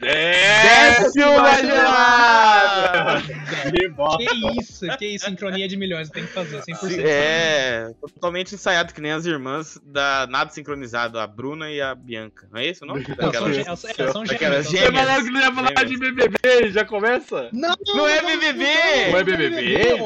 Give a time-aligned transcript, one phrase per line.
[0.00, 3.22] Desce uma gelada!
[4.16, 7.00] Que isso, que isso, sincronia de milhões, tem que fazer, 100%.
[7.04, 12.48] É, totalmente ensaiado, que nem as irmãs da Nada Sincronizado, a Bruna e a Bianca.
[12.52, 13.04] Não é isso o nome?
[13.08, 14.66] Não, são, é, são gêmeas.
[14.66, 17.48] Você falou que não ia falar de BBB, já começa?
[17.52, 18.64] Não, Não é BBB!
[19.10, 19.96] Não é BBB?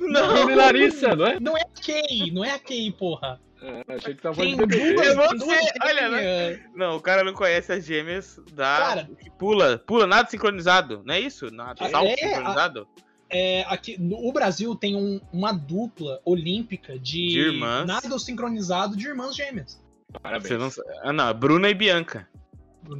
[0.00, 1.40] Não, Bruna e Larissa, não é?
[1.40, 3.40] Não é a Kay, não é a Kay, porra.
[3.60, 6.60] É, achei que tava falando de duas, Eu não sei, olha, né?
[6.74, 8.78] não, o cara não conhece as gêmeas da.
[8.78, 9.10] Cara.
[9.20, 11.50] que pula, pula, nada sincronizado, não é isso?
[11.50, 12.86] Nada, Ah, salto é, sincronizado?
[13.30, 17.86] É, aqui, no o Brasil tem um- uma dupla olímpica de, De irmãs.
[17.86, 19.82] nado sincronizado de irmãs gêmeas.
[20.22, 20.48] Parabéns.
[20.48, 20.84] Você não.
[21.02, 22.26] Ah, não, Bruna e Bianca.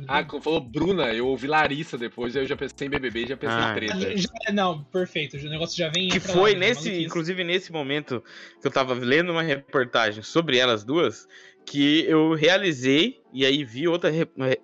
[0.07, 3.29] Ah, quando falou Bruna, eu ouvi Larissa depois, aí eu já pensei em BBB e
[3.29, 4.01] já pensei Ah, em treta.
[4.01, 5.37] Já- já- não, perfeito.
[5.37, 6.09] O negócio já vem.
[6.09, 7.05] Que foi lá, nesse, maluquice.
[7.05, 8.23] inclusive nesse momento
[8.61, 11.27] que eu tava lendo uma reportagem sobre elas duas,
[11.65, 14.11] que eu realizei, e aí vi outra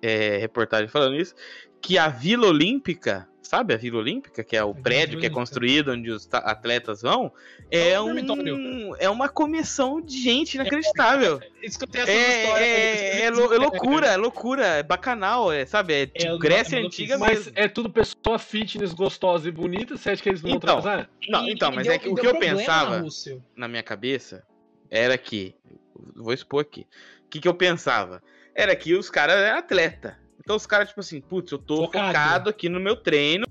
[0.01, 1.33] é, reportagem falando isso,
[1.81, 5.91] que a Vila Olímpica, sabe a Vila Olímpica, que é o prédio que é construído
[5.91, 7.31] onde os ta- atletas vão,
[7.71, 11.39] É é, um um, é uma comissão de gente inacreditável.
[11.61, 12.63] É, história.
[12.65, 15.93] é, é lou- é loucura, é loucura, é bacanal, é, sabe?
[15.93, 17.17] É tipo Grécia é antiga.
[17.17, 17.53] Mas mesmo.
[17.55, 21.09] é tudo pessoa fitness, gostosa e bonita, você acha que eles não Então, vão transar?
[21.29, 23.03] Não, E- então, e mas deu- é que o que eu pensava
[23.55, 24.43] na minha cabeça
[24.89, 25.55] era que.
[26.15, 26.81] Vou expor aqui.
[27.25, 28.21] O que, que eu pensava?
[28.53, 30.17] Era que os caras eram atleta.
[30.45, 32.05] Então os caras, tipo assim, putz, eu tô Focado.
[32.07, 33.45] focado aqui no meu treino,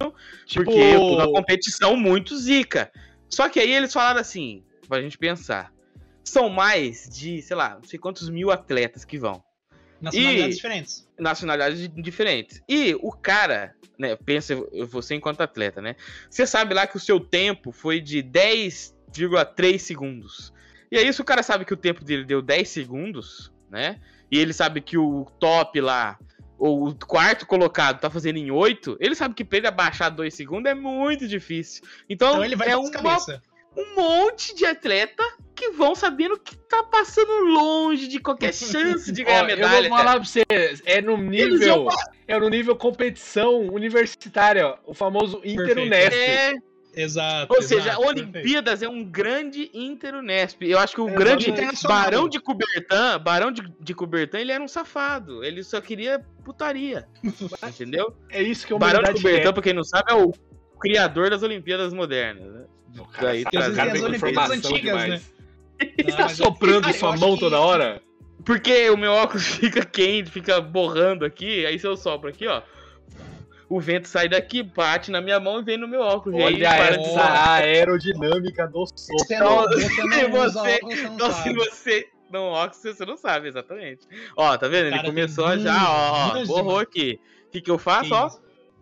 [0.46, 2.88] Tipo, porque eu tô na competição muito zica.
[3.28, 5.72] Só que aí eles falaram assim, pra gente pensar.
[6.22, 9.42] São mais de, sei lá, não sei quantos mil atletas que vão.
[10.00, 11.08] Nacionalidades E- diferentes.
[11.18, 12.62] Nacionalidades di- diferentes.
[12.68, 14.54] E o cara, né, pensa
[14.88, 15.96] você enquanto atleta, né?
[16.30, 20.52] Você sabe lá que o seu tempo foi de 10,3 segundos.
[20.92, 24.00] E aí, se o cara sabe que o tempo dele deu 10 segundos, né?
[24.30, 26.16] E ele sabe que o top lá,
[26.64, 30.32] ou o quarto colocado, tá fazendo em 8, ele sabe que pra ele abaixar 2
[30.32, 31.84] segundos é muito difícil.
[32.08, 33.42] Então, Então ele vai é uma, cabeça.
[33.76, 35.22] um monte de atleta
[35.54, 39.84] que vão sabendo que tá passando longe de qualquer chance de ganhar Ó, medalha.
[39.84, 40.42] Eu vou falar pra você,
[40.86, 41.86] é no nível.
[42.27, 46.14] É no nível competição universitária, o famoso Interunesp.
[46.16, 46.55] É,
[46.96, 47.52] Exato.
[47.55, 50.62] Ou seja, exato, Olimpíadas é um grande Interunesp.
[50.62, 51.52] Eu acho que o É, grande.
[51.86, 52.86] Barão de Coubertin,
[53.22, 55.42] Barão de, de Coubertin, ele era um safado.
[55.44, 57.06] Ele só queria putaria.
[57.68, 58.14] entendeu?
[58.30, 59.52] É isso que a Barão de Coubertin, quer.
[59.52, 60.33] pra quem não sabe, é o
[60.80, 62.52] criador das Olimpíadas modernas.
[62.52, 62.64] Né?
[62.98, 65.33] O cara Daí trazendo sabe as Olimpíadas antigas, demais.
[65.80, 68.00] Ah, Você tá soprando Cara, eu sua mão que- toda hora?
[68.44, 72.62] Porque o meu óculos fica quente, fica borrando aqui, aí se eu sopro aqui, ó.
[73.74, 76.39] O vento sai daqui, bate na minha mão e vem no meu óculos.
[76.39, 77.48] e Olha aí para de soar.
[77.58, 78.85] aerodinâmica do.
[78.86, 83.05] Você não, você não usa você- óculos, você não Então, se você não óculos, você
[83.05, 84.07] não sabe, exatamente.
[84.36, 84.86] Ó, tá vendo?
[84.86, 87.18] Ele Cara, começou tem já, ó, ó, borrou aqui.
[87.48, 88.30] O que, que eu faço, Que ó?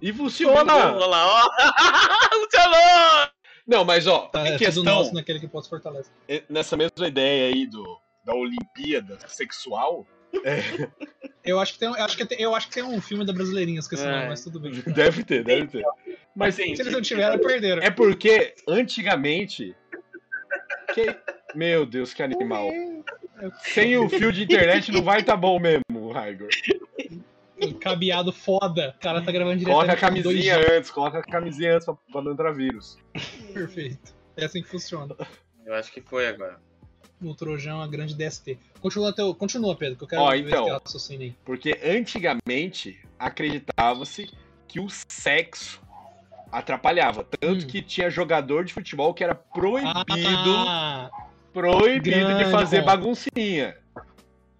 [0.02, 0.74] E funciona!
[1.06, 1.50] lá, ó.
[2.34, 3.28] Funcionou!
[3.66, 6.12] Não, mas ó, Tá, em é tudo questão, nosso naquele que pode fortalecer.
[6.28, 7.82] eh, nessa mesma ideia aí do,
[8.24, 10.06] da Olimpíada sexual,
[11.44, 13.32] Eu acho que tem, eu acho que tem, eu acho que tem um filme da
[13.32, 14.12] Brasileirinha, esqueci o É.
[14.12, 14.72] nome, mas tudo bem.
[14.94, 15.84] deve ter, deve ter.
[16.34, 17.82] Mas Assim, Se eles não tiveram, perderam.
[17.82, 19.74] é porque antigamente.
[20.94, 21.14] Que...
[21.54, 22.70] Meu Deus, que animal.
[23.64, 26.48] Sem o fio de internet não vai tá bom mesmo, Raigor.
[27.80, 28.94] Cabeado foda.
[28.96, 29.74] O cara tá gravando direto.
[29.74, 32.98] Coloca a camisinha antes, coloca a camisinha antes pra, pra não entrar vírus.
[33.52, 34.14] Perfeito.
[34.36, 35.14] É assim que funciona.
[35.66, 36.58] Eu acho que foi agora.
[37.22, 38.58] No Trojão, a grande DST.
[38.80, 40.68] Continua, teu, continua Pedro, que eu quero Ó, ver então.
[40.68, 41.36] raciocínio aí.
[41.44, 44.28] Porque antigamente acreditava-se
[44.66, 45.80] que o sexo
[46.50, 47.24] atrapalhava.
[47.24, 47.66] Tanto Hum.
[47.68, 51.10] que tinha jogador de futebol que era proibido, Ah,
[51.52, 52.86] proibido de grande fazer ponto.
[52.86, 53.76] baguncinha.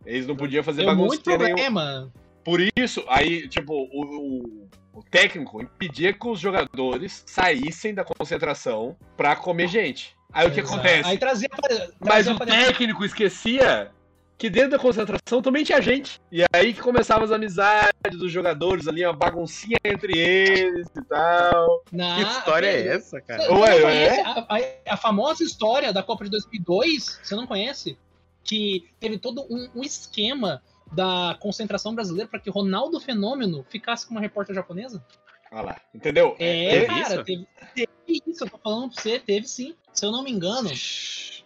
[0.07, 1.55] Eles não podiam fazer deu muito baguncinha nenhuma.
[1.83, 2.13] problema.
[2.45, 8.97] Por isso, aí, tipo, o, o- o técnico impedia que os jogadores saíssem da concentração
[9.17, 10.15] pra comer gente.
[10.33, 10.75] Aí o que Exato.
[10.75, 11.09] acontece?
[11.09, 11.69] Aí trazia pra,
[12.01, 12.55] Mas trazia o dentro.
[12.67, 13.91] técnico esquecia
[14.39, 16.21] que dentro da concentração também tinha gente.
[16.33, 21.85] E aí que começavam as amizades dos jogadores ali, uma baguncinha entre eles e tal.
[21.93, 23.43] Na- Que história é Pedro, essa, cara?
[23.43, 24.21] Você não Ué, é?
[24.23, 27.21] a, a- a famosa história da Copa de 2002?
[27.23, 27.97] Você não conhece?
[28.43, 30.61] Que teve todo um, um esquema
[30.93, 35.05] da concentração brasileira para que Ronaldo Fenômeno ficasse com uma repórter japonesa?
[35.51, 36.35] Olha lá, entendeu?
[36.39, 37.25] É, teve cara, isso?
[37.25, 39.75] teve, teve isso, eu tô falando pra você, teve sim.
[39.93, 40.71] Se eu não me engano,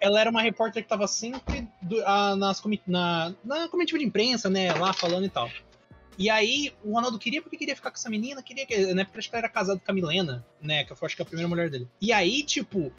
[0.01, 4.49] ela era uma repórter que tava sempre do- ah, nas na, na comitiva de imprensa,
[4.49, 5.51] né, lá falando e tal.
[6.19, 8.95] E aí, o Ronaldo queria porque queria ficar com essa menina, queria que.
[8.95, 10.83] Na época acho que ela era casado com a Milena, né?
[10.83, 11.87] Que eu acho que é a primeira mulher dele.
[12.01, 12.91] E aí, tipo,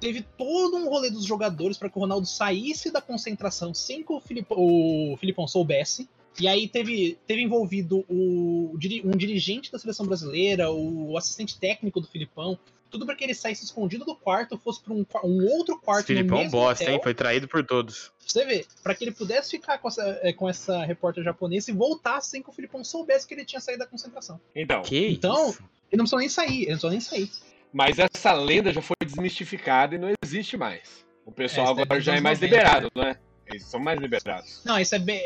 [0.00, 4.12] teve todo um rolê dos jogadores para que o Ronaldo saísse da concentração sem que
[4.12, 6.08] o, Filip, o Filipão soubesse.
[6.40, 8.74] E aí teve, teve envolvido o,
[9.04, 12.58] um dirigente da seleção brasileira, o assistente técnico do Filipão,
[12.92, 16.14] tudo para que ele saísse escondido do quarto, fosse para um, um, outro quarto Esse
[16.14, 17.00] Filipão bosta, hotel, hein?
[17.02, 18.12] Foi traído por todos.
[18.18, 21.74] Você vê, para que ele pudesse ficar com essa, é, com essa repórter japonesa e
[21.74, 24.38] voltasse sem que o Filipão soubesse que ele tinha saído da concentração.
[24.54, 25.62] Então, que então isso?
[25.90, 27.30] ele não precisou nem sair, ele não precisou nem sair.
[27.72, 31.04] Mas essa lenda já foi desmistificada e não existe mais.
[31.24, 33.16] O pessoal é, agora já é mais 90, liberado, né?
[33.46, 34.62] Eles são mais liberados.
[34.64, 35.20] Não, isso é bem.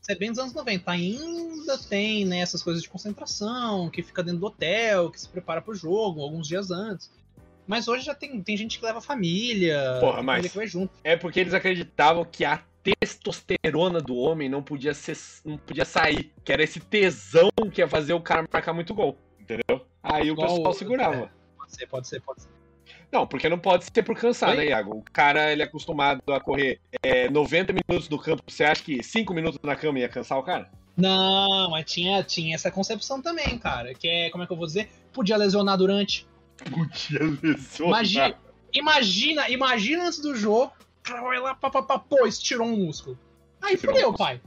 [0.00, 0.90] Isso é bem dos anos 90.
[0.90, 5.62] Ainda tem né, essas coisas de concentração, que fica dentro do hotel, que se prepara
[5.62, 7.10] pro jogo alguns dias antes.
[7.66, 10.92] Mas hoje já tem, tem gente que leva família, Porra, mas que vai junto.
[11.02, 16.30] É porque eles acreditavam que a testosterona do homem não podia ser, não podia sair,
[16.44, 19.86] que era esse tesão que ia fazer o cara marcar muito gol, entendeu?
[20.02, 21.16] Aí Igual, o pessoal segurava.
[21.16, 22.48] É, pode ser, pode ser, pode ser.
[23.14, 24.56] Não, porque não pode ser por cansar, Oi?
[24.56, 24.96] né, Iago?
[24.96, 28.42] O cara ele é acostumado a correr é, 90 minutos no campo.
[28.44, 30.68] Você acha que 5 minutos na cama ia cansar o cara?
[30.96, 33.94] Não, mas tinha, tinha essa concepção também, cara.
[33.94, 34.90] Que é, como é que eu vou dizer?
[35.12, 36.26] Podia lesionar durante.
[36.58, 38.00] Podia lesionar.
[38.00, 38.34] Imagina,
[38.72, 43.16] imagina, imagina antes do jogo, o cara vai lá, papapá, pô, estirou um músculo.
[43.62, 44.40] Aí fudeu, pai.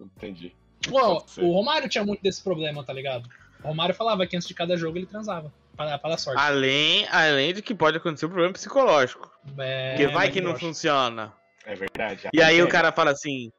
[0.00, 0.54] Entendi.
[0.88, 3.28] Pô, o Romário tinha muito desse problema, tá ligado?
[3.64, 5.52] O Romário falava que antes de cada jogo ele transava.
[5.84, 6.40] Para, para a sorte.
[6.40, 9.30] Além, além de que pode acontecer um problema psicológico.
[9.58, 11.32] É, porque vai que não funciona.
[11.64, 12.28] É verdade.
[12.32, 12.62] E aí é.
[12.62, 13.50] o cara fala assim.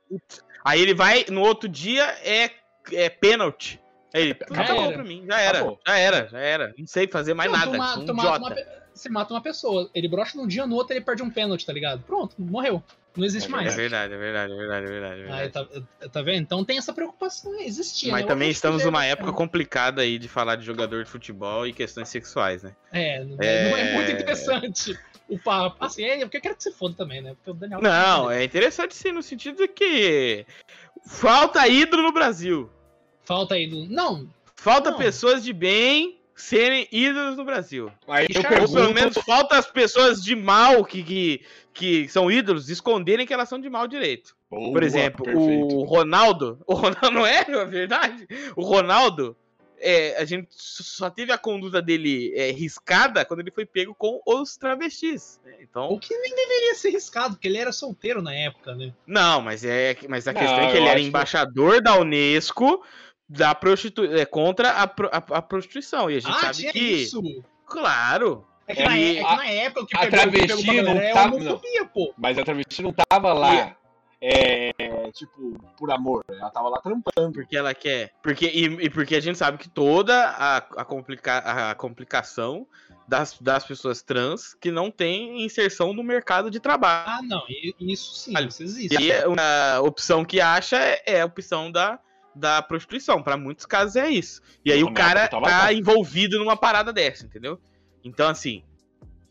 [0.64, 2.50] Aí ele vai, no outro dia é,
[2.92, 3.80] é pênalti.
[4.14, 5.80] Aí ele, já acabou pra mim, já era, acabou.
[5.86, 6.74] já era, já era.
[6.78, 7.72] Não sei fazer mais não, nada.
[7.72, 8.46] Toma, um idiota.
[8.46, 8.56] Uma,
[8.94, 11.74] você mata uma pessoa, ele brocha num dia, no outro ele perde um pênalti, tá
[11.74, 12.04] ligado?
[12.04, 12.84] Pronto, morreu.
[13.16, 13.74] Não existe é mais.
[13.74, 15.20] É verdade, é verdade, é verdade, é verdade.
[15.20, 15.42] É verdade.
[15.44, 16.42] Aí, tá, tá, vendo?
[16.42, 18.12] Então tem essa preocupação, existia.
[18.12, 18.28] Mas né?
[18.28, 19.38] também estamos numa época né?
[19.38, 22.76] complicada aí de falar de jogador de futebol e questões sexuais, né?
[22.92, 24.98] É, não é, não é muito interessante
[25.30, 25.86] o papo.
[25.86, 27.36] Assim, é, porque eu quero que você foda também, né?
[27.36, 27.82] Porque o Daniel.
[27.82, 30.46] Não, é interessante sim, no sentido de que
[31.06, 32.70] falta ídolo no Brasil.
[33.24, 33.86] Falta ídolo.
[33.88, 34.28] Não.
[34.56, 34.98] Falta não.
[34.98, 37.92] pessoas de bem serem ídolos no Brasil.
[38.08, 38.72] Aí eu pergunto...
[38.72, 41.42] Ou pelo menos falta as pessoas de mal que, que,
[41.74, 44.36] que são ídolos esconderem que elas são de mal direito.
[44.50, 45.76] Boa, Por exemplo, perfeito.
[45.76, 46.60] o Ronaldo.
[46.68, 48.28] O Ronaldo não é, é verdade?
[48.56, 49.36] O Ronaldo.
[49.86, 54.22] É, a gente só teve a conduta dele é, riscada quando ele foi pego com
[54.26, 55.42] os travestis.
[55.44, 55.58] Né?
[55.60, 58.94] Então, o que nem deveria ser riscado, porque ele era solteiro na época, né?
[59.06, 61.82] Não, mas é, mas a não, questão é que ele era embaixador que...
[61.82, 62.82] da Unesco
[63.34, 64.06] da prostitu...
[64.06, 66.10] é, contra a, a, a, prostituição.
[66.10, 66.80] E a gente ah, sabe que.
[66.80, 67.22] Isso.
[67.66, 68.46] Claro.
[68.68, 70.84] É que, é, na, é, que na época o que a pegou, travesti que pegou
[70.84, 72.14] não é tava, homofobia, pô.
[72.18, 73.76] Mas a travesti não tava lá.
[74.26, 74.72] É,
[75.12, 77.34] tipo, por amor, ela tava lá trampando.
[77.34, 78.14] Porque ela quer.
[78.22, 82.66] Porque, e, e porque a gente sabe que toda a, a, complica, a complicação
[83.06, 87.04] das, das pessoas trans que não tem inserção no mercado de trabalho.
[87.06, 87.44] Ah, não,
[87.82, 88.98] isso sim, isso existe.
[88.98, 92.00] E a opção que acha é, é a opção da
[92.36, 93.22] da prostituição.
[93.22, 94.42] Para muitos casos é isso.
[94.64, 97.60] E aí o cara tá envolvido numa parada dessa, entendeu?
[98.04, 98.64] Então, assim,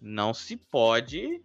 [0.00, 1.40] não se pode.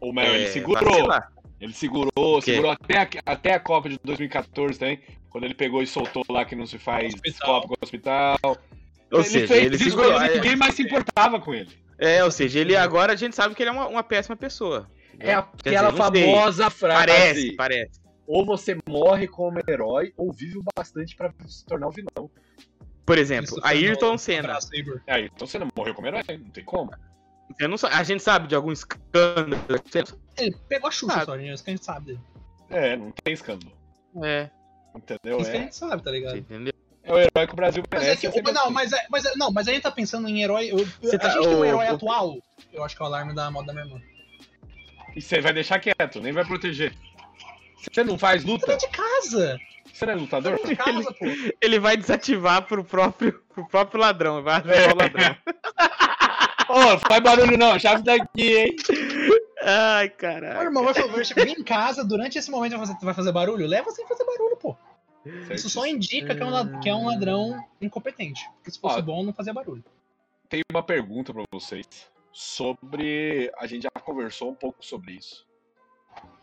[0.00, 0.90] Ou melhor, é, ele segurou.
[0.90, 1.32] Vacilar.
[1.60, 5.00] Ele segurou, segurou até a, até a Copa de 2014 também,
[5.30, 8.38] quando ele pegou e soltou lá que não se faz Copa com o hospital.
[8.42, 10.20] Ou ele seja, fez, ele segurou.
[10.20, 11.70] É, ninguém mais se importava com ele.
[11.98, 14.90] É, ou seja, ele agora a gente sabe que ele é uma, uma péssima pessoa.
[15.20, 17.06] É aquela dizer, famosa frase.
[17.06, 18.01] Parece, parece.
[18.32, 22.30] Ou você morre como herói, ou vive o bastante para se tornar o um vilão.
[23.04, 24.58] Por exemplo, Ayrton Senna.
[25.06, 26.90] É, Ayrton Senna morreu como herói, não tem como.
[27.50, 29.62] Você não a gente sabe de algum escândalo.
[30.38, 31.26] Ele pegou a Xuxa sabe.
[31.26, 32.20] só, isso que a gente sabe dele.
[32.70, 33.70] É, não tem escândalo.
[34.24, 34.48] É.
[34.96, 35.38] Entendeu?
[35.38, 35.52] Isso é.
[35.52, 36.32] que a gente sabe, tá ligado?
[36.32, 36.72] Você entendeu?
[37.02, 38.26] É o herói que o Brasil merece.
[38.26, 40.42] Mas é que, não, mas, é, mas, é, não, mas a gente tá pensando em
[40.42, 40.70] herói.
[40.70, 42.38] Eu, a tá, gente tem um herói atual.
[42.72, 44.00] Eu acho que é o alarme da moda da minha irmã.
[45.14, 46.94] E você vai deixar quieto, nem vai proteger.
[47.90, 48.66] Você não faz luta?
[48.66, 49.60] Você de casa.
[49.92, 50.66] Você não é lutador?
[50.66, 54.42] De casa, ele, ele, vai desativar pro próprio, pro próprio ladrão.
[54.42, 54.92] Vai ativar é.
[54.92, 55.36] o ladrão.
[56.68, 58.76] Ô, oh, faz barulho não, chave daqui, hein?
[59.62, 60.60] Ai, caralho.
[60.60, 63.66] Ô, irmão, vai favor, em casa, durante esse momento você vai fazer barulho?
[63.66, 64.76] Leva sem fazer barulho, pô.
[65.22, 65.54] Certo.
[65.54, 68.48] Isso só indica que é, um, que é um ladrão incompetente.
[68.56, 69.84] Porque se fosse Ó, bom, não fazia barulho.
[70.48, 71.86] Tem uma pergunta pra vocês
[72.32, 73.52] sobre.
[73.58, 75.46] A gente já conversou um pouco sobre isso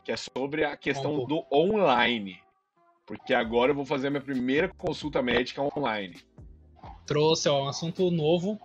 [0.10, 2.40] que é sobre a questão do online.
[3.06, 6.18] Porque agora eu vou fazer a minha primeira consulta médica online.
[7.06, 8.60] Trouxe, ó, um assunto novo.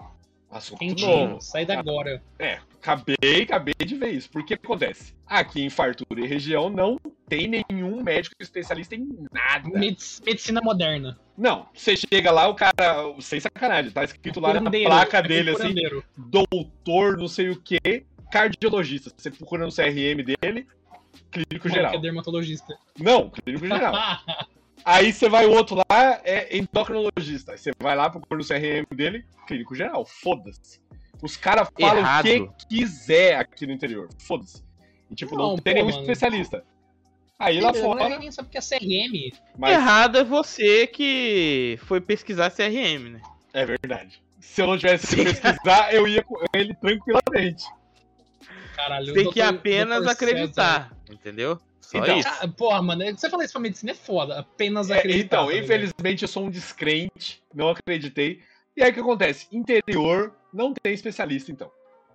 [0.50, 1.40] Assunto Quentinho, novo.
[1.42, 2.22] Sai da agora.
[2.38, 4.30] É, acabei, acabei de ver isso.
[4.30, 5.14] Porque acontece?
[5.26, 6.98] Aqui em Fartura e região não
[7.28, 9.68] tem nenhum médico especialista em nada.
[9.68, 11.20] Medicina moderna.
[11.36, 15.50] Não, você chega lá, o cara, sem sacanagem, tá escrito lá na placa é dele
[15.50, 15.74] assim,
[16.16, 19.12] doutor não sei o que, cardiologista.
[19.14, 20.66] Você procura no CRM dele,
[21.34, 21.90] Clínico geral.
[21.90, 22.78] Que é dermatologista.
[22.98, 23.94] Não, clínico geral.
[24.84, 27.52] Aí você vai o outro lá, é endocrinologista.
[27.52, 30.04] Aí você vai lá, procura o CRM dele, clínico geral.
[30.04, 30.78] Foda-se.
[31.22, 32.26] Os caras falam Errado.
[32.26, 34.08] o que quiser aqui no interior.
[34.18, 34.62] Foda-se.
[35.10, 36.00] E tipo, não, Não, tem pô, nenhum mano.
[36.02, 36.62] especialista.
[37.38, 37.90] Aí lá Entendeu?
[37.90, 39.32] fora, Ninguém sabe o que é CRM.
[39.58, 43.20] mas Errado é você que foi pesquisar CRM, né?
[43.52, 44.22] é verdade.
[44.38, 47.64] Se eu não tivesse que pesquisar, eu ia com ele tranquilamente.
[48.76, 49.14] Caralho.
[49.14, 51.58] Tem que doutor- apenas doutor acreditar, entendeu?
[51.80, 52.28] Só Então, isso.
[52.40, 54.38] Ah, porra, mano, você falar isso pra medicina é foda.
[54.40, 55.24] Apenas É, acreditar.
[55.42, 58.40] então, tá infelizmente eu sou um descrente, não acreditei.
[58.76, 59.46] E aí o que acontece?
[59.52, 61.70] Interior não tem especialista, então.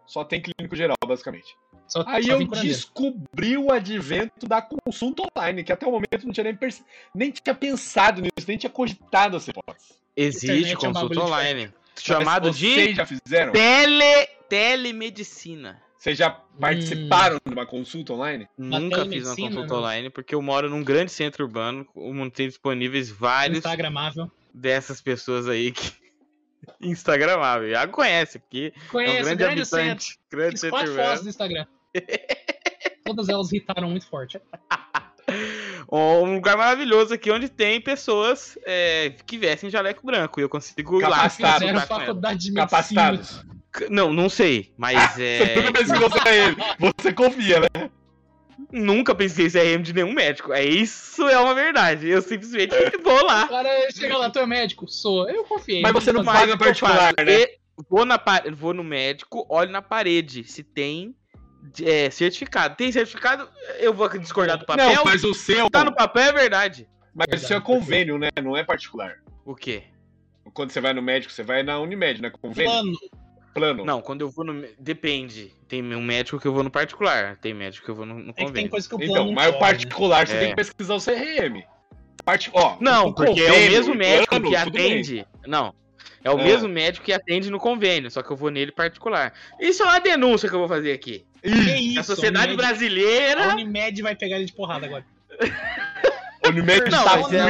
[0.06, 1.56] Só tem clínico geral, basicamente.
[1.88, 6.32] Só, Aí só eu descobri o advento da consulta online, que até o momento não
[6.34, 9.94] tinha nem, perce- nem tinha pensado nisso, nem tinha cogitado essa hipótese.
[10.16, 11.74] Existe é consulta bagulho online.
[11.96, 13.52] Chamado Mas de Vocês já fizeram?
[13.52, 14.28] tele...
[14.48, 15.82] telemedicina.
[16.00, 18.48] Vocês já participaram de uma consulta online?
[18.58, 22.48] Nunca fiz uma telemedicina, consulta online, porque eu moro num grande centro urbano, onde tem
[22.48, 24.32] disponíveis vários Instagramável.
[24.54, 25.92] dessas pessoas aí que.
[26.80, 27.70] Instagramável.
[27.70, 29.80] Já conhece, porque é um Conheço, grande, grande centro.
[29.80, 30.20] habitante.
[30.32, 31.10] Grande Fiz centro quatro urbano.
[31.10, 31.66] fotos do Instagram.
[33.04, 34.40] Todas elas irritaram muito forte.
[35.92, 40.40] Um lugar maravilhoso aqui onde tem pessoas é, que vestem jaleco branco.
[40.40, 41.18] E eu consigo ir lá.
[41.18, 41.60] Capacitados.
[41.60, 42.68] Fizeram faculdade de medicina.
[42.68, 43.46] Capacitados.
[43.90, 45.56] Não, não sei, mas Você é.
[45.56, 46.92] nunca pesquisou CRM.
[46.98, 47.90] Você confia, né?
[48.72, 50.52] Nunca pensei em CRM de nenhum médico.
[50.54, 52.08] É isso é uma verdade.
[52.08, 53.48] Eu simplesmente vou O lá.
[53.48, 54.88] cara chega lá, tu é médico?
[54.88, 55.30] Sou.
[55.30, 55.82] Eu confiei.
[55.82, 57.42] Mas você não Fazer- paga o particular, né?
[57.44, 57.60] E
[57.90, 61.16] Vou, na, pa- vou no médico, olho na parede se tem
[61.82, 62.76] é, certificado.
[62.76, 63.48] Tem certificado?
[63.80, 64.94] Eu vou discordar do papel.
[64.94, 65.70] Não, mas o seu.
[65.70, 66.90] Tá no papel é verdade.
[67.16, 68.30] Mas o seu é convênio, né?
[68.44, 69.16] Não é particular.
[69.46, 69.84] O quê?
[70.54, 72.30] Quando você vai no médico, você vai na Unimed, né?
[72.30, 72.70] Convênio?
[72.70, 72.92] Plano.
[73.60, 73.86] Plano.
[73.86, 74.66] Não, quando eu vou no.
[74.80, 75.54] Depende.
[75.68, 77.38] Tem um médico que eu vou no particular.
[77.38, 78.70] Tem médico que eu vou no, no É que tem convênio.
[78.70, 79.72] coisa que o plano Então, não mas o cobre, né?
[79.72, 80.40] particular você É.
[80.40, 81.64] tem que pesquisar o CRM.
[82.26, 82.50] Parti...
[82.54, 85.26] Ó, Não, o porque é o convênio mesmo médico plano, que atende.
[85.48, 85.74] Não.
[86.24, 86.44] É o Ah.
[86.44, 89.34] mesmo médico que atende no convênio, só que eu vou nele particular.
[89.60, 91.26] Isso é uma denúncia que eu vou fazer aqui.
[91.42, 92.00] Que Ih, isso?
[92.00, 93.52] a sociedade Unimed- brasileira.
[93.52, 95.06] A Unimed vai pegar ele de porrada agora.
[96.50, 97.42] a Unimed Não, tá mas é.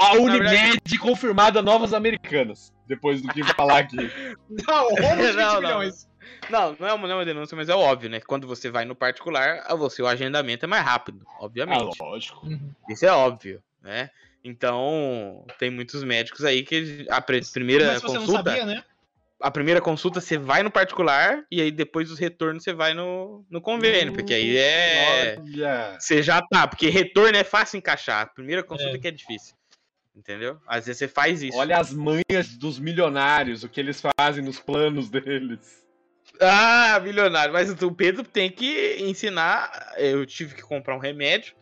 [0.00, 2.72] A Unimed confirmada novas americanas.
[2.86, 3.96] Depois do que falar aqui.
[4.66, 5.60] Não, 20 Não, não.
[5.60, 6.08] milhões.
[6.50, 8.20] Não, não é, uma, não é uma denúncia, mas é óbvio, né?
[8.20, 11.96] Quando você vai no particular, você o agendamento é mais rápido, Ah, obviamente.
[12.00, 12.46] lógico.
[12.46, 12.70] Uhum.
[12.88, 14.10] Isso é óbvio, né?
[14.42, 18.84] Então, tem muitos médicos aí que a primeira Mas você não consulta, sabia, né?
[19.44, 23.44] A primeira consulta você vai no particular e aí depois dos retornos você vai no,
[23.50, 25.96] no convênio, porque aí é Olha.
[26.00, 28.98] você já tá, porque retorno é fácil encaixar, a primeira consulta É.
[28.98, 29.54] que é difícil.
[30.16, 30.58] Entendeu?
[30.66, 31.58] Às vezes você faz isso.
[31.58, 35.84] Olha as manhas dos milionários, o que eles fazem nos planos deles.
[36.40, 37.52] Ah, milionário.
[37.52, 39.92] Mas o Pedro tem que ensinar.
[39.98, 41.54] Eu tive que comprar um remédio.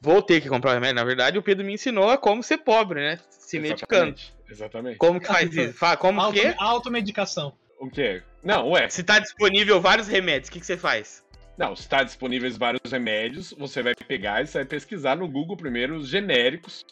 [0.00, 1.38] Vou ter que comprar remédio, na verdade.
[1.38, 3.18] O Pedro me ensinou a como ser pobre, né?
[3.28, 4.10] Se medicando.
[4.14, 4.34] Exatamente.
[4.48, 4.96] Exatamente.
[4.98, 5.74] Como que faz isso?
[5.74, 6.54] Fala, como Auto, que é?
[6.58, 7.52] automedicação.
[7.78, 8.22] O quê?
[8.42, 8.88] Não, ué.
[8.88, 11.24] Se tá disponível vários remédios, o que, que você faz?
[11.58, 15.56] Não, se está disponíveis vários remédios, você vai pegar e você vai pesquisar no Google
[15.56, 16.84] primeiro os genéricos.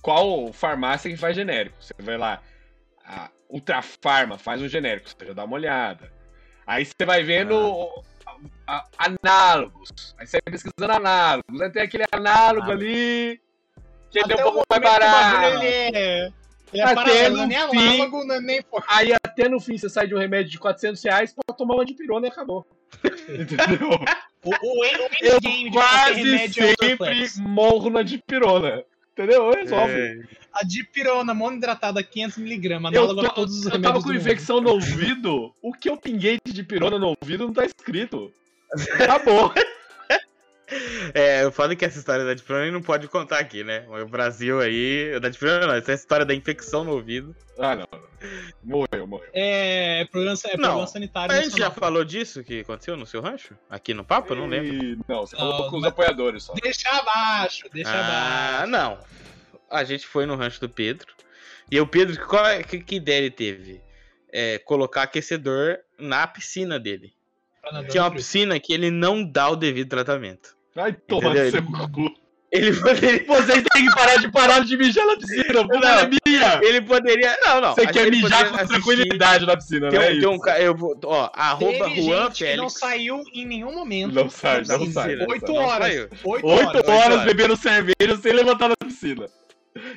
[0.00, 1.76] Qual farmácia que faz genérico?
[1.80, 2.40] Você vai lá,
[3.04, 6.12] a Ultrafarma faz um genérico, você já dá uma olhada.
[6.66, 8.02] Aí você vai vendo a-
[8.66, 10.14] a- análogos.
[10.18, 11.60] Aí você pesquisando análogos.
[11.60, 12.74] Aí tem aquele análogo Ah.
[12.74, 13.40] ali
[14.10, 15.46] que ele é um o pouco mais o barato.
[15.64, 16.26] Ele é,
[16.72, 18.84] ele é Até paralelo, no é nem fim- análogo, é nem for.
[18.88, 21.84] Aí até no fim você sai de um remédio de 400 reais pra tomar uma
[21.84, 22.66] de pirona e acabou.
[23.28, 23.90] Entendeu?
[24.44, 28.84] O, o, end- o Eu de qualquer quase remédio é o sempre morro na dipirona.
[29.12, 29.50] Entendeu?
[29.50, 29.92] Resolve.
[29.92, 30.20] É.
[30.52, 34.20] A dipirona monoidratada 500mg, Eu, análogo a todos os eu remédios tava do com mundo.
[34.20, 35.52] infecção no ouvido.
[35.62, 38.32] O que eu pinguei de dipirona no ouvido não tá escrito.
[38.98, 39.52] Acabou.
[41.14, 43.84] É, eu falo que essa história da dipirona não pode contar aqui, né?
[43.88, 45.18] O Brasil aí.
[45.20, 47.34] Da dipirona não, essa história da infecção no ouvido.
[47.58, 47.86] ah, não.
[48.62, 49.28] Morreu, morreu.
[49.34, 51.34] É problema, é Não, problema sanitário.
[51.36, 53.54] A gente já falou disso que aconteceu no seu rancho?
[53.68, 54.32] Aqui no papo?
[54.32, 54.72] Eu não lembro.
[54.72, 56.54] E- Não, você Não, falou com os apoiadores só.
[56.54, 58.70] Deixa abaixo, deixa Ah, abaixo.
[58.70, 58.98] não.
[59.70, 61.12] A gente foi no rancho do Pedro.
[61.70, 63.80] E o Pedro, qual é- que, que ideia ele teve?
[64.32, 67.12] É, colocar aquecedor na piscina dele.
[67.90, 70.56] Que é uma piscina que ele não dá o devido tratamento.
[71.06, 71.50] Tomar Entendeu?
[71.50, 72.14] seu cu.
[72.50, 73.24] Ele poderia.
[73.28, 75.62] Vocês têm que parar de parar de mijar na piscina.
[75.64, 75.88] Não.
[75.88, 76.60] é minha.
[76.62, 77.34] Ele poderia.
[77.42, 77.74] Não, não.
[77.74, 80.10] Você quer mijar com assistir- tranquilidade na piscina, Tem né?
[80.10, 82.72] um, tem um ca- eu vou, ó, arroba Teve Juan gente que não Félix.
[82.78, 84.12] saiu em nenhum momento.
[84.14, 84.92] Não sai, não Mentira.
[84.92, 85.16] sai.
[85.26, 86.08] Oito horas.
[86.24, 86.66] Oito horas.
[86.74, 87.24] horas horas.
[87.24, 89.26] bebendo cerveja sem levantar da piscina.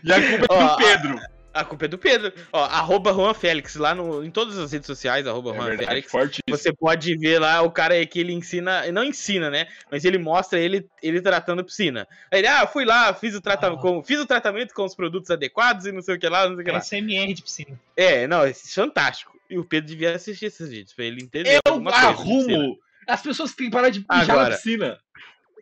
[0.01, 1.19] E a culpa é do Pedro.
[1.55, 2.33] A culpa é do Pedro.
[2.51, 5.87] Ó, arroba Juan Félix, lá no, em todas as redes sociais, arroba É Juan verdade,
[5.89, 6.11] Félix.
[6.11, 6.57] forte isso.
[6.61, 9.67] Você pode ver lá o cara aí que ele ensina, não ensina, né?
[9.89, 12.05] Mas ele mostra ele, ele tratando piscina.
[12.31, 13.77] Aí ele, ah, fui lá, fiz o, trata Ah.
[13.77, 16.55] com, fiz o tratamento com os produtos adequados e não sei o que lá, não
[16.55, 16.79] sei o que lá.
[16.81, 17.79] SMR de piscina.
[17.95, 19.33] É, não, é fantástico.
[19.49, 22.57] E o Pedro devia assistir esses vídeos, pra ele entender Eu alguma coisa de piscina.
[22.57, 22.79] arrumo.
[23.07, 24.99] As pessoas têm que parar de mijar Agora, na piscina.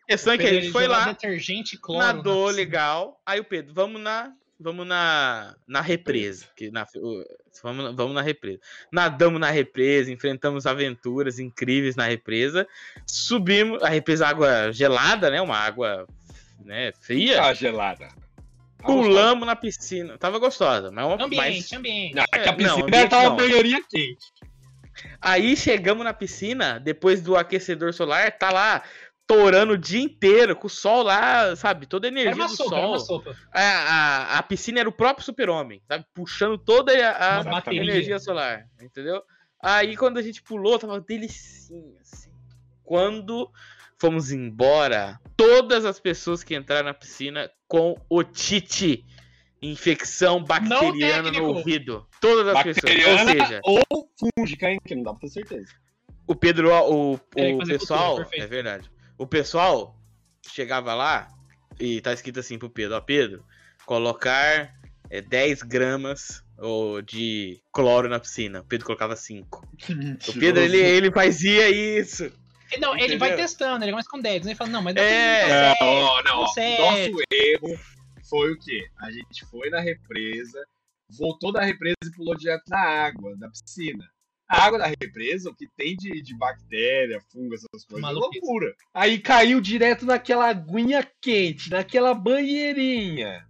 [0.02, 2.04] A questão é que a gente ele foi lá, Detergente, cloro.
[2.04, 3.20] nadou legal.
[3.24, 4.32] Aí o Pedro, vamos na.
[4.64, 6.46] Vamos na, na represa.
[6.56, 6.86] Que na,
[7.62, 8.60] vamos, vamos na represa.
[8.90, 12.66] Nadamos na represa, enfrentamos aventuras incríveis na represa.
[13.06, 13.82] Subimos.
[13.82, 15.38] A represa água gelada, né?
[15.42, 16.06] Uma água
[16.64, 17.42] né, fria.
[17.42, 18.08] Tá gelada.
[18.78, 20.16] Tá Pulamos na piscina.
[20.16, 22.14] Tava gostosa, mas, uma, Ambiente, mas ambiente.
[22.14, 24.32] Não, é que É, a piscina não, ambiente tava banheirinha quente.
[25.20, 28.82] Aí chegamos na piscina, depois do aquecedor solar, tá lá
[29.26, 31.86] torando o dia inteiro, com o sol lá, sabe?
[31.86, 33.22] Toda a energia Era uma do sopa, era uma sol.
[33.22, 33.36] sopa.
[33.52, 36.04] A, a, a piscina era o próprio super-homem, sabe?
[36.12, 39.22] Puxando toda a, a energia solar, entendeu?
[39.62, 42.30] Aí quando a gente pulou, tava delicinha, assim.
[42.82, 43.50] Quando
[43.98, 49.06] fomos embora, todas as pessoas que entraram na piscina com otite,
[49.62, 52.06] infecção bacteriana no ouvido.
[52.20, 52.92] Todas as pessoas.
[52.92, 53.82] Ou Bacteriana seja, ou
[54.36, 54.78] fúngica, hein?
[54.84, 55.72] Que não dá pra ter certeza.
[56.26, 57.18] o Pedro, o, o
[57.66, 58.90] pessoal, cultura, é verdade.
[59.16, 59.96] O pessoal
[60.48, 61.28] chegava lá
[61.78, 63.44] e tá escrito assim pro Pedro, ó, Pedro,
[63.86, 64.74] colocar
[65.10, 68.60] é, 10 gramas ou, de cloro na piscina.
[68.60, 69.68] O Pedro colocava 5.
[70.28, 72.32] O Pedro, ele, ele fazia isso.
[72.78, 73.46] Não, ele vai Entendeu?
[73.46, 74.50] testando, ele começa com 10, né?
[74.50, 75.70] Ele fala, não, mas É.
[75.70, 76.82] depois Não, não, consegue.
[76.82, 77.80] Nosso erro
[78.28, 78.88] foi o quê?
[79.00, 80.64] A gente foi na represa,
[81.16, 84.04] voltou da represa e pulou direto na água, da piscina.
[84.54, 88.38] A água da represa, o que tem de, de bactéria, fungo, essas coisas, Maluquice.
[88.38, 88.74] é loucura.
[88.92, 93.46] Aí caiu direto naquela aguinha quente, naquela banheirinha.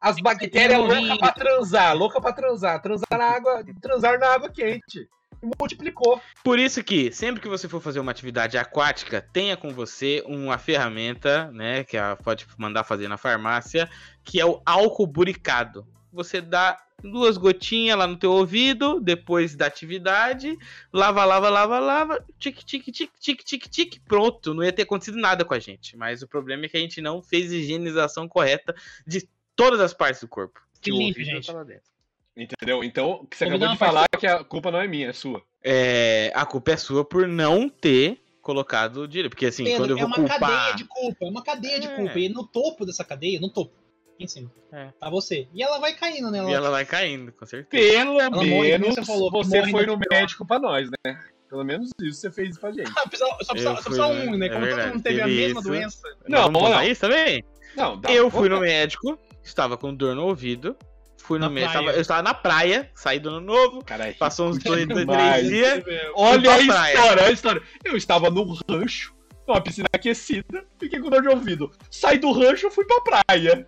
[0.00, 1.00] As bactérias morrer.
[1.00, 5.08] loucas pra transar, louca pra transar, transar na água, transar na água quente.
[5.42, 6.20] E multiplicou.
[6.42, 10.58] Por isso que, sempre que você for fazer uma atividade aquática, tenha com você uma
[10.58, 13.88] ferramenta, né, que a, pode mandar fazer na farmácia,
[14.22, 15.86] que é o álcool buricado.
[16.14, 20.56] Você dá duas gotinhas lá no teu ouvido, depois da atividade,
[20.92, 24.54] lava, lava, lava, lava, tic, tic, tic, tic, tic, tic, pronto.
[24.54, 25.96] Não ia ter acontecido nada com a gente.
[25.96, 28.74] Mas o problema é que a gente não fez higienização correta
[29.06, 30.60] de todas as partes do corpo.
[30.80, 31.46] Que o limpe, ouvido gente.
[31.46, 31.92] tá lá dentro.
[32.36, 32.82] Entendeu?
[32.82, 35.12] Então, o que você acabou de falar é que a culpa não é minha, é
[35.12, 35.42] sua.
[35.62, 39.30] É, a culpa é sua por não ter colocado direito.
[39.30, 40.40] Porque assim, Pedro, quando eu é vou uma culpar.
[40.40, 41.96] cadeia de culpa, é uma cadeia de É.
[41.96, 42.18] culpa.
[42.18, 43.72] E no topo dessa cadeia, no topo,
[44.18, 44.88] em cima, É.
[45.00, 45.48] tá você.
[45.52, 46.38] E ela vai caindo, né?
[46.38, 46.52] E Ela...
[46.52, 47.68] ela vai caindo, com certeza.
[47.94, 48.46] Pelo Ela morre,
[48.78, 50.20] menos como você falou, você morre foi no no pior.
[50.20, 51.20] médico pra nós, né?
[51.48, 52.90] Pelo menos isso você fez pra gente.
[52.96, 54.46] Ah, precisa- só precisa, só um, né?
[54.46, 55.68] É Como todo verdade, mundo teve a mesma isso.
[55.68, 56.08] doença.
[56.28, 56.86] Não, contar lá.
[56.86, 57.44] isso também?
[57.76, 58.12] Não, dá.
[58.12, 60.76] eu fui no médico, estava com dor no ouvido.
[61.18, 61.72] Fui no Na médico.
[61.82, 61.96] praia.
[61.96, 63.82] Eu estava na praia, saí do ano novo.
[63.84, 65.82] Caralho, Passou uns dois, dois três dias.
[66.14, 66.92] Olha a pra praia.
[66.94, 67.62] história, olha a história.
[67.84, 69.14] Eu estava num rancho,
[69.48, 71.72] numa piscina aquecida, fiquei com dor de ouvido.
[71.90, 73.66] Saí do rancho, fui pra praia.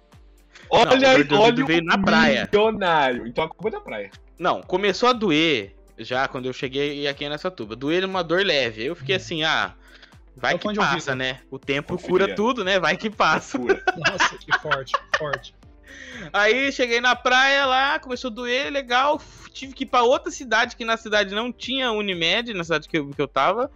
[0.70, 2.48] Olha, Não, a dor de ouvido olha o veio na praia.
[2.52, 3.26] milionário.
[3.26, 4.10] Então a culpa é da praia.
[4.38, 7.74] Não, começou a doer já quando eu cheguei aqui nessa tuba.
[7.76, 8.82] Doer uma dor leve.
[8.82, 9.74] Aí eu fiquei assim, ah,
[10.36, 11.14] vai o que passa, ouvido.
[11.16, 11.40] né?
[11.50, 12.08] O tempo Confia.
[12.08, 12.78] cura tudo, né?
[12.78, 13.56] Vai que passa.
[13.58, 15.54] Nossa, que forte, forte.
[16.32, 19.20] Aí cheguei na praia lá, começou a doer, legal.
[19.52, 22.98] Tive que ir pra outra cidade, que na cidade não tinha Unimed, na cidade que
[22.98, 23.70] eu, que eu tava.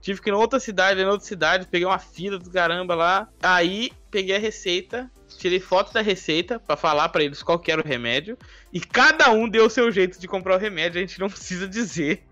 [0.00, 3.28] Tive que ir em outra cidade, em outra cidade, peguei uma fila do caramba lá.
[3.42, 5.10] Aí peguei a receita,
[5.44, 8.38] tirei foto da receita pra falar pra eles qual que era o remédio.
[8.72, 11.68] E cada um deu o seu jeito de comprar o remédio, a gente não precisa
[11.68, 12.22] dizer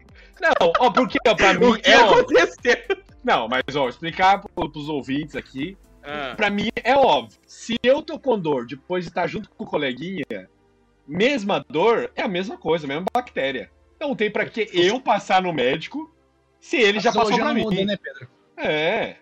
[0.41, 2.77] Não, ó, porque ó, pra mim o que é aconteceu.
[3.23, 5.77] Não, mas ó, explicar pro- pros ouvintes aqui.
[6.03, 7.39] Ah, Pra mim é óbvio.
[7.47, 10.25] Se eu tô com dor depois de estar junto com o coleguinha,
[11.07, 13.71] mesma dor é a mesma coisa, a mesma bactéria.
[14.01, 16.13] Não tem pra que eu passar no médico
[16.61, 17.77] se ele já A passou fisiologia pra mim.
[17.81, 18.29] muda, né, Pedro?
[18.57, 19.17] É.